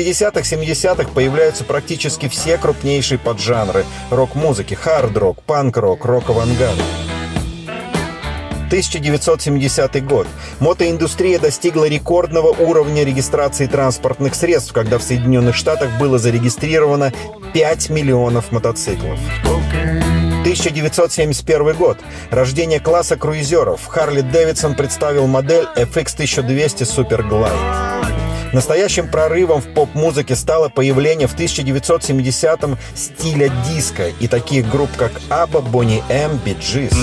60-х, 0.00 0.40
70-х 0.40 1.10
появляются 1.14 1.64
практически 1.64 2.28
все 2.28 2.56
крупнейшие 2.56 3.18
поджанры 3.18 3.84
рок-музыки, 4.10 4.74
хард-рок, 4.74 5.42
панк-рок, 5.42 6.04
рок-авангард. 6.04 6.78
1970 8.66 10.06
год. 10.06 10.28
Мотоиндустрия 10.60 11.40
достигла 11.40 11.88
рекордного 11.88 12.48
уровня 12.48 13.02
регистрации 13.02 13.66
транспортных 13.66 14.36
средств, 14.36 14.72
когда 14.72 14.98
в 14.98 15.02
Соединенных 15.02 15.56
Штатах 15.56 15.98
было 15.98 16.18
зарегистрировано 16.18 17.12
5 17.52 17.90
миллионов 17.90 18.52
мотоциклов. 18.52 19.18
1971 20.42 21.74
год. 21.74 21.98
Рождение 22.30 22.78
класса 22.78 23.16
круизеров. 23.16 23.86
Харли 23.86 24.20
Дэвидсон 24.20 24.76
представил 24.76 25.26
модель 25.26 25.66
FX 25.76 26.14
1200 26.14 26.84
Super 26.84 27.28
Glide. 27.28 28.19
Настоящим 28.52 29.08
прорывом 29.08 29.60
в 29.60 29.68
поп-музыке 29.68 30.34
стало 30.34 30.68
появление 30.68 31.28
в 31.28 31.36
1970-м 31.36 32.78
стиля 32.96 33.48
диско 33.68 34.08
и 34.08 34.26
таких 34.26 34.68
групп, 34.68 34.90
как 34.96 35.12
ABBA, 35.30 35.70
Bonnie 35.70 36.02
M, 36.08 36.40
Bee 36.44 36.58
Gees. 36.58 36.94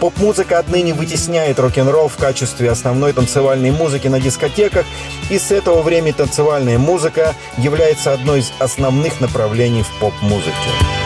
Поп-музыка 0.00 0.58
отныне 0.58 0.92
вытесняет 0.94 1.58
рок-н-ролл 1.58 2.08
в 2.08 2.16
качестве 2.16 2.70
основной 2.70 3.12
танцевальной 3.12 3.70
музыки 3.70 4.08
на 4.08 4.20
дискотеках, 4.20 4.86
и 5.30 5.38
с 5.38 5.50
этого 5.50 5.82
времени 5.82 6.12
танцевальная 6.12 6.78
музыка 6.78 7.34
является 7.58 8.12
одной 8.12 8.40
из 8.40 8.52
основных 8.58 9.20
направлений 9.20 9.82
в 9.82 10.00
поп-музыке. 10.00 10.99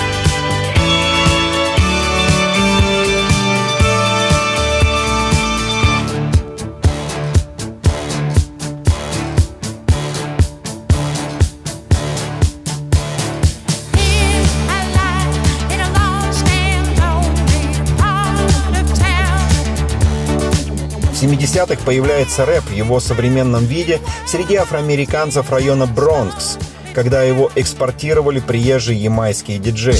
70-х 21.14 21.82
появляется 21.84 22.44
рэп 22.44 22.64
в 22.64 22.72
его 22.72 23.00
современном 23.00 23.64
виде 23.64 24.00
среди 24.26 24.56
афроамериканцев 24.56 25.50
района 25.50 25.86
Бронкс, 25.86 26.58
когда 26.92 27.22
его 27.22 27.50
экспортировали 27.54 28.40
приезжие 28.40 29.00
ямайские 29.00 29.58
диджеи. 29.58 29.94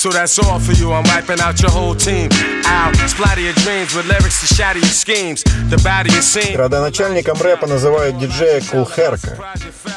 So 0.00 0.08
that's 0.08 0.38
all 0.38 0.58
for 0.58 0.72
you. 0.72 0.92
I'm 0.94 1.04
wiping 1.04 1.40
out 1.40 1.60
your 1.60 1.70
whole 1.70 1.94
team. 1.94 2.30
Out, 2.64 2.96
splatter 3.06 3.42
your 3.42 3.52
dreams 3.52 3.94
with 3.94 4.06
lyrics 4.06 4.40
to 4.40 4.46
shatter 4.54 4.78
your 4.78 4.88
schemes. 4.88 5.44
The 5.68 5.76
badder 5.84 6.10
you 6.10 6.22
seem. 6.22 6.56
Родоначальником 6.56 7.38
рэпа 7.38 7.66
называют 7.66 8.16
диджея 8.18 8.62
Кул 8.62 8.86
Херка. 8.86 9.36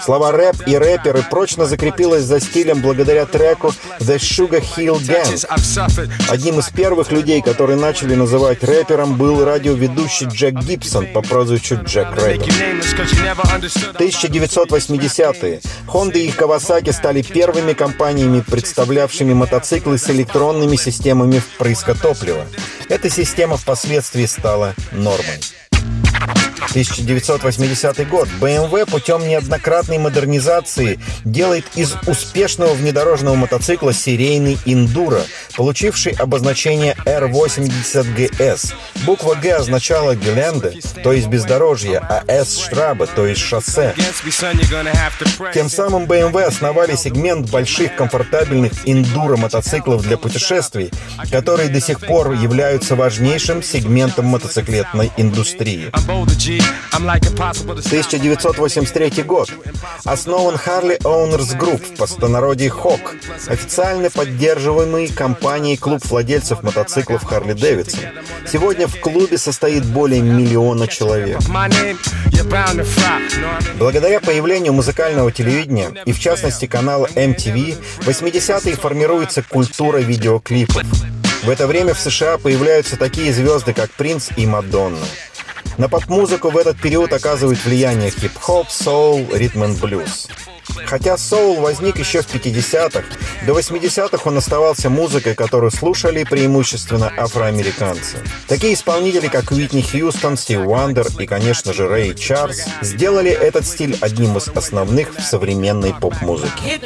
Слова 0.04 0.34
рэп 0.34 0.68
и 0.68 0.76
рэперы 0.78 1.24
прочно 1.30 1.66
закрепилось 1.66 2.24
за 2.24 2.42
стилем 2.42 2.82
благодаря 2.82 3.26
треку 3.26 3.74
The 4.00 4.18
Sugar 4.18 4.62
Hill 4.76 5.00
Gang. 5.00 5.46
Одним 6.30 6.60
из 6.60 6.70
первых 6.70 7.10
людей, 7.14 7.42
которые 7.42 7.78
начали 7.80 8.16
называть 8.16 8.62
рэпером, 8.62 9.16
был 9.16 9.46
радиоведущий 9.46 10.28
Джек 10.28 10.56
Гибсон 10.56 11.14
по 11.14 11.22
прозвищу 11.22 11.80
Джек 11.82 12.12
Рэйдер. 12.12 12.52
1980-е. 13.94 15.62
Honda 15.88 16.18
и 16.18 16.30
Kawasaki 16.30 16.92
стали 16.92 17.22
первыми 17.22 17.72
компаниями, 17.72 18.42
представлявшими 18.42 19.34
мотоциклы 19.34 19.93
мотоциклы 19.94 19.98
с 19.98 20.10
электронными 20.10 20.76
системами 20.76 21.40
впрыска 21.40 21.94
топлива. 21.96 22.46
Эта 22.90 23.10
система 23.10 23.58
впоследствии 23.58 24.26
стала 24.26 24.74
нормой. 24.92 25.40
1980 26.70 28.08
год. 28.10 28.28
BMW 28.40 28.90
путем 28.90 29.28
неоднократной 29.28 29.98
модернизации 29.98 31.00
делает 31.24 31.66
из 31.76 31.96
успешного 32.08 32.74
внедорожного 32.74 33.36
мотоцикла 33.36 33.94
серийный 33.94 34.58
«Индуро», 34.66 35.22
получивший 35.56 36.14
обозначение 36.14 36.96
R80GS. 37.06 38.74
Буква 39.06 39.36
«Г» 39.36 39.56
означала 39.56 40.16
«Геленде», 40.16 40.80
то 41.04 41.12
есть 41.12 41.28
бездорожье, 41.28 42.00
а 42.00 42.24
«С»— 42.28 42.58
«Штрабы», 42.66 43.08
то 43.08 43.26
есть 43.26 43.42
«шоссе». 43.42 43.94
Тем 45.54 45.70
самым 45.70 46.06
BMW 46.06 46.44
основали 46.44 46.96
сегмент 46.96 47.50
больших 47.50 47.96
комфортабельных 47.96 48.72
«Индуро» 48.86 49.38
мотоциклов 49.38 50.04
для 50.04 50.18
путешествий, 50.18 50.92
которые 51.32 51.70
до 51.70 51.82
сих 51.82 52.00
пор 52.00 52.34
являются 52.34 52.96
важнейшим 52.96 53.62
сегментом 53.62 54.26
мотоциклетной 54.26 55.12
индустрии. 55.18 55.92
1983 56.92 59.24
год. 59.24 59.52
Основан 60.06 60.56
Harley 60.56 60.98
Owners 61.00 61.58
Group, 61.58 61.94
в 61.94 61.98
простонародье 61.98 62.70
ХОК, 62.70 63.16
официально 63.48 64.10
поддерживаемый 64.10 65.08
компанией 65.08 65.78
клуб 65.78 66.04
владельцев 66.06 66.64
мотоциклов 66.64 67.24
Harley 67.24 67.56
Davidson. 67.56 68.08
Сегодня 68.48 68.88
в 68.88 69.00
клубе 69.00 69.38
состоит 69.38 69.86
более 69.86 70.22
миллиона 70.22 70.88
человек. 70.88 71.40
Благодаря 73.78 74.20
появлению 74.20 74.74
музыкального 74.74 75.32
телевидения 75.32 75.92
и 76.06 76.12
в 76.12 76.20
частности 76.20 76.68
канала 76.68 77.08
MTV, 77.16 77.78
80-е 78.02 78.76
формируется 78.76 79.44
культура 79.44 79.98
видеоклипов. 79.98 80.84
В 81.44 81.50
это 81.50 81.68
время 81.68 81.94
в 81.94 82.00
США 82.00 82.38
появляются 82.38 82.96
такие 82.96 83.34
звезды, 83.34 83.74
как 83.74 83.92
Принц 83.92 84.30
и 84.38 84.46
Мадонна. 84.46 85.06
На 85.78 85.90
поп-музыку 85.90 86.50
в 86.50 86.58
этот 86.58 86.80
период 86.80 87.12
оказывают 87.14 87.64
влияние 87.66 88.12
хип-хоп, 88.12 88.70
соул, 88.70 89.28
ритм 89.34 89.64
и 89.64 89.76
блюз. 89.76 90.28
Хотя 90.86 91.18
соул 91.18 91.62
возник 91.62 91.98
еще 91.98 92.22
в 92.22 92.34
50-х, 92.34 93.04
до 93.46 93.60
80-х 93.60 94.22
он 94.26 94.38
оставался 94.38 94.90
музыкой, 94.90 95.36
которую 95.36 95.72
слушали 95.72 96.24
преимущественно 96.24 97.12
афроамериканцы. 97.18 98.18
Такие 98.48 98.74
исполнители, 98.74 99.28
как 99.28 99.52
Уитни 99.52 99.82
Хьюстон, 99.82 100.38
Стив 100.38 100.60
Уандер 100.60 101.08
и, 101.20 101.26
конечно 101.26 101.74
же, 101.74 101.88
Рэй 101.88 102.16
Чарльз, 102.16 102.66
сделали 102.82 103.32
этот 103.32 103.66
стиль 103.66 103.98
одним 104.00 104.38
из 104.38 104.48
основных 104.50 105.16
в 105.18 105.22
современной 105.22 105.94
поп-музыке. 105.94 106.80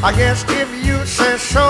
I 0.00 0.12
guess 0.12 0.44
if 0.48 0.68
you 0.86 1.04
say 1.06 1.36
so, 1.38 1.60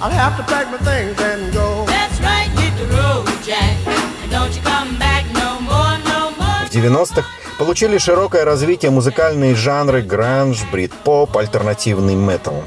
I'll 0.00 0.08
have 0.08 0.36
to 0.36 0.44
pack 0.44 0.70
my 0.70 0.78
things 0.78 1.20
and 1.20 1.52
go. 1.52 1.84
That's 1.86 2.20
right, 2.20 2.48
hit 2.60 2.72
the 2.78 2.86
road, 2.94 3.26
Jack, 3.44 3.74
and 4.22 4.30
don't 4.30 4.54
you 4.54 4.62
come 4.62 4.96
back 5.00 5.24
no 5.34 5.58
more, 5.60 5.98
no 6.06 6.30
more. 6.38 6.68
В 6.70 6.72
90-х 6.72 7.26
получили 7.58 7.98
широкое 7.98 8.44
развитие 8.44 8.92
музыкальные 8.92 9.56
жанры 9.56 10.00
гранж, 10.02 10.62
брит-поп, 10.70 11.36
альтернативный 11.36 12.14
метал. 12.14 12.62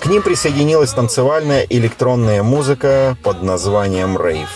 К 0.00 0.06
ним 0.06 0.20
присоединилась 0.20 0.92
танцевальная 0.92 1.64
электронная 1.66 2.42
музыка 2.42 3.16
под 3.22 3.42
названием 3.42 4.18
рейв. 4.20 4.50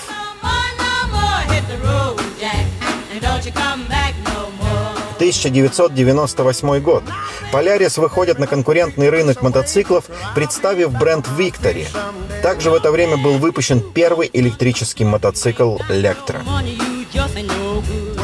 1998 5.30 6.80
год. 6.80 7.04
Полярис 7.52 7.98
выходит 7.98 8.38
на 8.38 8.46
конкурентный 8.46 9.10
рынок 9.10 9.42
мотоциклов, 9.42 10.04
представив 10.34 10.92
бренд 10.92 11.26
Victory. 11.38 11.86
Также 12.42 12.70
в 12.70 12.74
это 12.74 12.90
время 12.90 13.16
был 13.16 13.38
выпущен 13.38 13.80
первый 13.80 14.28
электрический 14.32 15.04
мотоцикл 15.04 15.76
Lectra. 15.88 16.40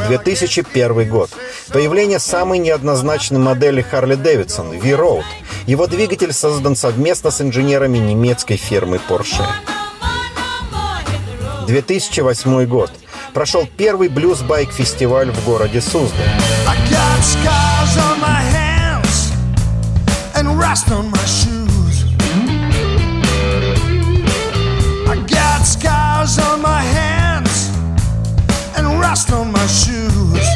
2001 0.07 1.09
год. 1.09 1.29
Появление 1.69 2.19
самой 2.19 2.59
неоднозначной 2.59 3.39
модели 3.39 3.85
Harley 3.91 4.21
Davidson 4.21 4.79
V-Road. 4.79 5.23
Его 5.65 5.87
двигатель 5.87 6.33
создан 6.33 6.75
совместно 6.75 7.31
с 7.31 7.41
инженерами 7.41 7.97
немецкой 7.97 8.57
фирмы 8.57 8.99
Porsche. 9.09 9.45
2008 11.67 12.65
год. 12.65 12.91
Прошел 13.33 13.67
первый 13.77 14.07
блюз-байк-фестиваль 14.07 15.31
в 15.31 15.45
городе 15.45 15.81
Суздаль. 15.81 16.56
rust 29.12 29.30
on 29.32 29.52
my 29.52 29.66
shoes. 29.66 30.46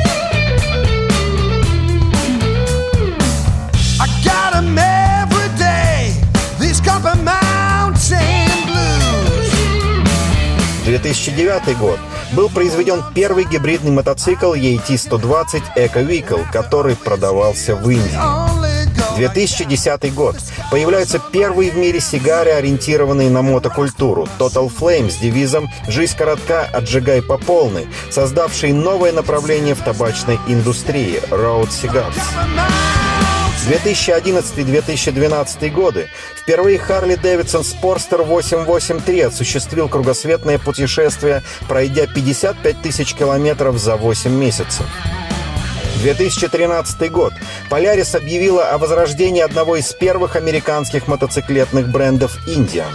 I 4.01 4.07
got 4.25 4.55
them 4.55 4.79
every 4.79 5.51
day, 5.59 6.15
these 6.59 6.81
Copper 6.81 7.17
Mountain 7.23 8.49
Blues. 8.65 9.51
2009 10.87 11.79
год. 11.79 11.99
Был 12.34 12.50
произведен 12.50 13.04
первый 13.14 13.44
гибридный 13.44 13.92
мотоцикл 13.92 14.54
EAT-120 14.54 15.64
Eco 15.76 16.08
Vehicle, 16.08 16.46
который 16.52 16.96
продавался 16.96 17.76
в 17.76 17.90
Индии. 17.90 18.18
2010 19.18 20.14
год. 20.14 20.38
Появляются 20.72 21.20
первые 21.20 21.72
в 21.72 21.78
мире 21.78 22.00
сигары, 22.00 22.52
ориентированные 22.52 23.30
на 23.30 23.42
мотокультуру. 23.42 24.28
Total 24.40 24.72
Flame 24.72 25.10
с 25.10 25.18
девизом 25.18 25.70
«Жизнь 25.88 26.16
коротка, 26.18 26.64
отжигай 26.72 27.22
по 27.22 27.38
полной», 27.38 27.88
создавший 28.10 28.72
новое 28.72 29.12
направление 29.12 29.76
в 29.76 29.80
табачной 29.84 30.40
индустрии– 30.48 31.22
Road 31.30 31.70
Cigars. 31.70 32.16
2011-2012 33.68 35.70
годы 35.70 36.10
впервые 36.36 36.80
Харли 36.80 37.16
Дэвидсон 37.16 37.64
Спорстер 37.64 38.24
883 38.24 39.22
осуществил 39.22 39.88
кругосветное 39.88 40.58
путешествие, 40.58 41.44
пройдя 41.68 42.08
55 42.08 42.82
тысяч 42.82 43.14
километров 43.14 43.78
за 43.78 43.98
8 43.98 44.32
месяцев. 44.32 44.88
2013 46.02 47.12
год. 47.12 47.34
Polaris 47.70 48.18
объявила 48.18 48.70
о 48.70 48.80
возрождении 48.80 49.42
одного 49.42 49.76
из 49.76 49.94
первых 49.94 50.36
американских 50.36 51.08
мотоциклетных 51.08 51.90
брендов 51.90 52.40
«Индия». 52.48 52.88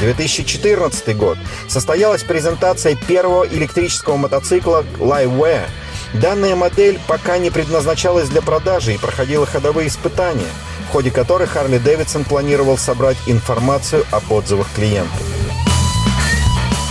2014 0.00 1.16
год. 1.16 1.38
Состоялась 1.68 2.22
презентация 2.22 2.96
первого 2.96 3.46
электрического 3.46 4.16
мотоцикла 4.16 4.84
Liveware. 4.98 5.66
Данная 6.14 6.56
модель 6.56 6.98
пока 7.06 7.38
не 7.38 7.50
предназначалась 7.50 8.28
для 8.28 8.42
продажи 8.42 8.94
и 8.94 8.98
проходила 8.98 9.46
ходовые 9.46 9.88
испытания, 9.88 10.50
в 10.88 10.92
ходе 10.92 11.10
которых 11.10 11.50
Харли 11.50 11.78
Дэвидсон 11.78 12.24
планировал 12.24 12.78
собрать 12.78 13.18
информацию 13.26 14.04
об 14.10 14.30
отзывах 14.30 14.68
клиентов. 14.74 15.20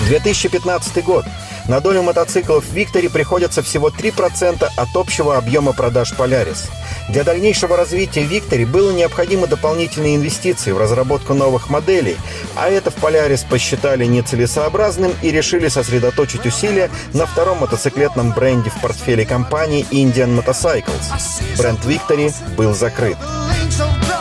2015 0.08 1.04
год. 1.04 1.26
На 1.68 1.80
долю 1.80 2.04
мотоциклов 2.04 2.64
Victory 2.72 3.10
приходится 3.10 3.64
всего 3.64 3.90
3% 3.90 4.68
от 4.76 4.96
общего 4.96 5.38
объема 5.38 5.74
продаж 5.74 6.14
Polaris. 6.14 6.70
Для 7.10 7.24
дальнейшего 7.24 7.76
развития 7.76 8.24
Victory 8.24 8.68
было 8.68 8.92
необходимо 8.92 9.48
дополнительные 9.48 10.16
инвестиции 10.16 10.72
в 10.72 10.78
разработку 10.78 11.34
новых 11.34 11.70
моделей, 11.70 12.18
а 12.56 12.70
это 12.70 12.92
в 12.92 12.98
Polaris 12.98 13.48
посчитали 13.48 14.06
нецелесообразным 14.06 15.14
и 15.24 15.32
решили 15.32 15.68
сосредоточить 15.68 16.46
усилия 16.46 16.92
на 17.14 17.26
втором 17.26 17.60
мотоциклетном 17.60 18.32
бренде 18.32 18.70
в 18.70 18.80
портфеле 18.82 19.26
компании 19.26 19.88
Indian 19.90 20.40
Motorcycles. 20.40 21.58
Бренд 21.58 21.80
Victory 21.84 22.34
был 22.56 22.76
закрыт. 22.76 23.18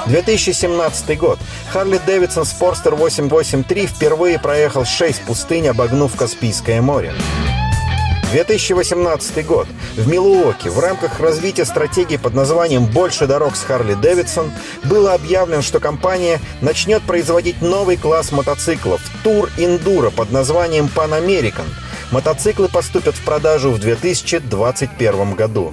2017 0.07 1.19
год. 1.19 1.39
Харли 1.73 2.01
Дэвидсон 2.07 2.45
Спорстер 2.45 2.95
883 2.95 3.87
впервые 3.87 4.39
проехал 4.39 4.85
6 4.85 5.23
пустынь, 5.23 5.69
обогнув 5.69 6.17
Каспийское 6.17 6.83
море. 6.83 7.13
2018 8.33 9.47
год. 9.47 9.69
В 9.97 10.09
Милуоке 10.09 10.69
в 10.69 10.81
рамках 10.81 11.21
развития 11.21 11.65
стратегии 11.65 12.17
под 12.17 12.35
названием 12.35 12.85
«Больше 12.85 13.29
дорог 13.29 13.55
с 13.55 13.63
Харли 13.63 13.95
Дэвидсон» 13.95 14.51
было 14.83 15.15
объявлено, 15.15 15.63
что 15.63 15.79
компания 15.79 16.41
начнет 16.61 17.01
производить 17.03 17.63
новый 17.63 17.97
класс 17.97 18.33
мотоциклов 18.33 19.01
«Тур 19.23 19.51
Индура» 19.57 20.11
под 20.11 20.33
названием 20.33 20.91
«Pan 20.93 21.11
American». 21.11 21.67
Мотоциклы 22.11 22.69
поступят 22.69 23.15
в 23.15 23.25
продажу 23.25 23.71
в 23.71 23.79
2021 23.79 25.35
году. 25.35 25.73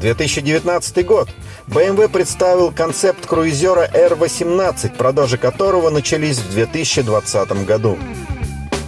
2019 0.00 1.06
год. 1.06 1.28
BMW 1.68 2.08
представил 2.08 2.70
концепт 2.70 3.26
круизера 3.26 3.88
R18, 3.92 4.96
продажи 4.96 5.38
которого 5.38 5.90
начались 5.90 6.38
в 6.38 6.50
2020 6.52 7.64
году. 7.64 7.98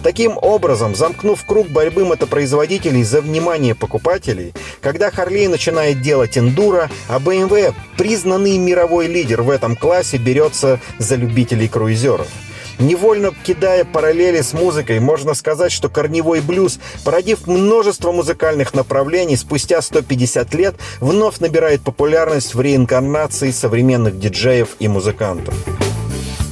Таким 0.03 0.37
образом, 0.39 0.95
замкнув 0.95 1.43
круг 1.43 1.67
борьбы 1.67 2.05
мотопроизводителей 2.05 3.03
за 3.03 3.19
внимание 3.19 3.75
покупателей, 3.75 4.53
когда 4.79 5.11
Харлей 5.11 5.47
начинает 5.47 6.01
делать 6.01 6.37
эндуро, 6.37 6.89
а 7.09 7.19
BMW, 7.19 7.73
признанный 7.97 8.57
мировой 8.57 9.07
лидер 9.07 9.41
в 9.41 9.49
этом 9.49 9.75
классе, 9.75 10.17
берется 10.17 10.79
за 10.99 11.15
любителей 11.15 11.67
круизеров– 11.67 12.27
Невольно 12.79 13.31
кидая 13.43 13.85
параллели 13.85 14.41
с 14.41 14.53
музыкой, 14.53 14.99
можно 14.99 15.33
сказать, 15.33 15.71
что 15.71 15.89
корневой 15.89 16.41
блюз, 16.41 16.79
породив 17.03 17.47
множество 17.47 18.11
музыкальных 18.11 18.73
направлений, 18.75 19.35
спустя 19.35 19.81
150 19.81 20.53
лет 20.53 20.75
вновь 20.99 21.39
набирает 21.39 21.81
популярность 21.81 22.53
в 22.53 22.61
реинкарнации 22.61 23.51
современных 23.51 24.19
диджеев 24.19 24.75
и 24.79 24.87
музыкантов. 24.87 25.55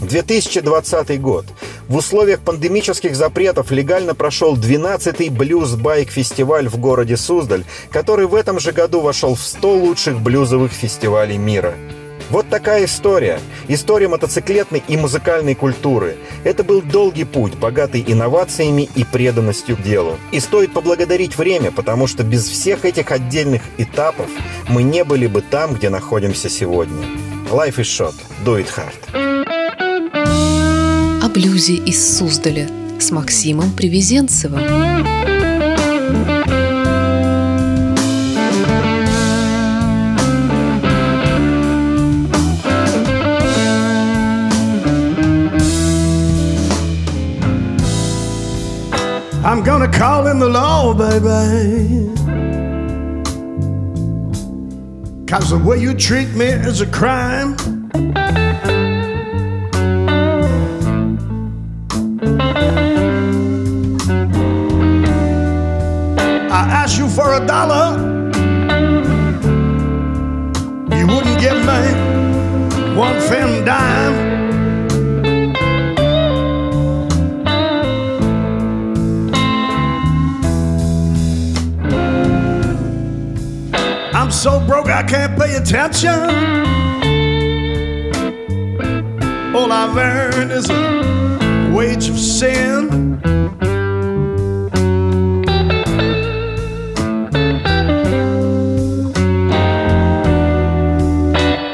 2020 0.02 1.22
год. 1.22 1.46
В 1.88 1.98
условиях 1.98 2.40
пандемических 2.40 3.16
запретов 3.16 3.72
легально 3.72 4.16
прошел 4.16 4.56
12-й 4.56 5.30
блюз-байк-фестиваль 5.30 6.68
в 6.68 6.78
городе 6.78 7.18
Суздаль, 7.18 7.66
который 7.92 8.26
в 8.26 8.36
этом 8.36 8.60
же 8.60 8.72
году 8.72 9.02
вошел 9.02 9.36
в 9.36 9.42
100 9.42 9.74
лучших 9.74 10.20
блюзовых 10.20 10.72
фестивалей 10.72 11.38
мира. 11.38 11.76
Вот 12.30 12.50
такая 12.50 12.86
история. 12.86 13.40
История 13.68 14.08
мотоциклетной 14.08 14.84
и 14.88 14.98
музыкальной 14.98 15.56
культуры. 15.56 16.18
Это 16.44 16.64
был 16.64 16.82
долгий 16.82 17.24
путь, 17.24 17.56
богатый 17.56 18.04
инновациями 18.06 18.90
и 18.96 19.04
преданностью 19.04 19.78
делу. 19.78 20.18
И 20.32 20.40
стоит 20.40 20.74
поблагодарить 20.74 21.38
время, 21.38 21.72
потому 21.72 22.08
что 22.08 22.24
без 22.24 22.48
всех 22.48 22.86
этих 22.86 23.12
отдельных 23.12 23.62
этапов 23.78 24.28
мы 24.68 24.84
не 24.84 25.04
были 25.04 25.28
бы 25.28 25.42
там, 25.42 25.76
где 25.76 25.90
находимся 25.90 26.50
сегодня. 26.50 27.06
Life 27.52 27.76
is 27.78 27.84
short. 27.84 28.16
Do 28.44 28.58
it 28.60 28.68
hard. 28.76 28.96
О 31.24 31.30
блюзе 31.30 31.76
из 31.76 32.18
Суздаля 32.18 32.68
с 33.00 33.12
Максимом 33.12 33.72
Привезенцевым. 33.72 35.35
Gonna 49.66 49.92
call 49.92 50.28
in 50.28 50.38
the 50.38 50.48
law, 50.48 50.94
baby. 50.94 52.14
Cause 55.26 55.50
the 55.50 55.58
way 55.58 55.80
you 55.80 55.96
treat 55.96 56.30
me 56.36 56.46
is 56.46 56.82
a 56.82 56.86
crime. 56.86 57.56
I 66.52 66.62
asked 66.70 67.00
you 67.00 67.10
for 67.10 67.34
a 67.34 67.46
dollar, 67.48 67.98
you 70.96 71.08
wouldn't 71.08 71.40
give 71.42 71.60
me 71.66 72.96
one 72.96 73.20
fin 73.22 73.66
dime. 73.66 74.25
So 84.46 84.60
broke 84.60 84.90
I 84.90 85.02
can't 85.02 85.36
pay 85.40 85.56
attention. 85.56 86.20
All 89.56 89.72
I've 89.72 89.98
earned 89.98 90.52
is 90.52 90.70
a 90.70 91.72
wage 91.76 92.10
of 92.10 92.20
sin. 92.20 93.20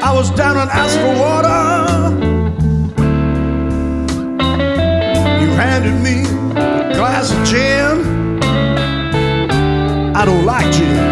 I 0.02 0.10
was 0.14 0.30
down 0.30 0.56
and 0.56 0.70
asked 0.70 0.98
for 0.98 1.14
water. 1.24 1.60
You 5.42 5.50
handed 5.60 6.00
me 6.00 6.22
a 6.58 6.94
glass 6.94 7.32
of 7.32 7.44
gin. 7.46 8.40
I 10.16 10.24
don't 10.24 10.46
like 10.46 10.72
gin. 10.72 11.11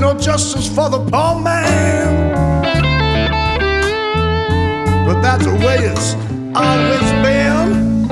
No 0.00 0.14
justice 0.14 0.66
for 0.66 0.88
the 0.88 0.98
poor 0.98 1.38
man. 1.38 2.32
But 5.06 5.20
that's 5.20 5.44
the 5.44 5.52
way 5.52 5.76
it's 5.80 6.14
always 6.56 7.12
been. 7.22 8.08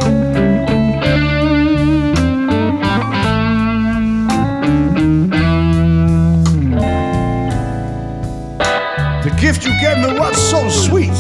The 9.22 9.31
gift 9.40 9.64
you 9.64 9.72
gave 9.81 9.96
me 9.96 10.18
was 10.18 10.37
so 10.37 10.68
sweet. 10.68 11.18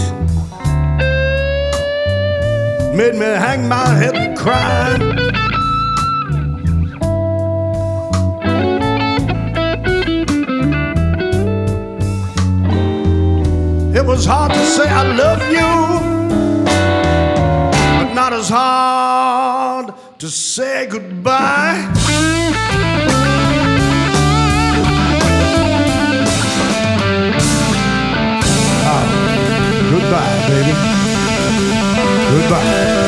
Made 2.94 3.14
me 3.14 3.24
hang 3.24 3.66
my 3.66 3.86
head 3.86 4.14
and 4.14 4.36
cry. 4.36 5.17
It 13.98 14.06
was 14.06 14.24
hard 14.24 14.52
to 14.52 14.64
say 14.64 14.88
I 14.88 15.02
love 15.02 15.42
you, 15.50 15.70
but 17.98 18.14
not 18.14 18.32
as 18.32 18.48
hard 18.48 19.92
to 20.20 20.28
say 20.28 20.86
goodbye. 20.86 21.84
Ah, 28.86 29.04
goodbye, 29.90 30.46
baby. 30.46 30.74
Goodbye. 32.30 33.07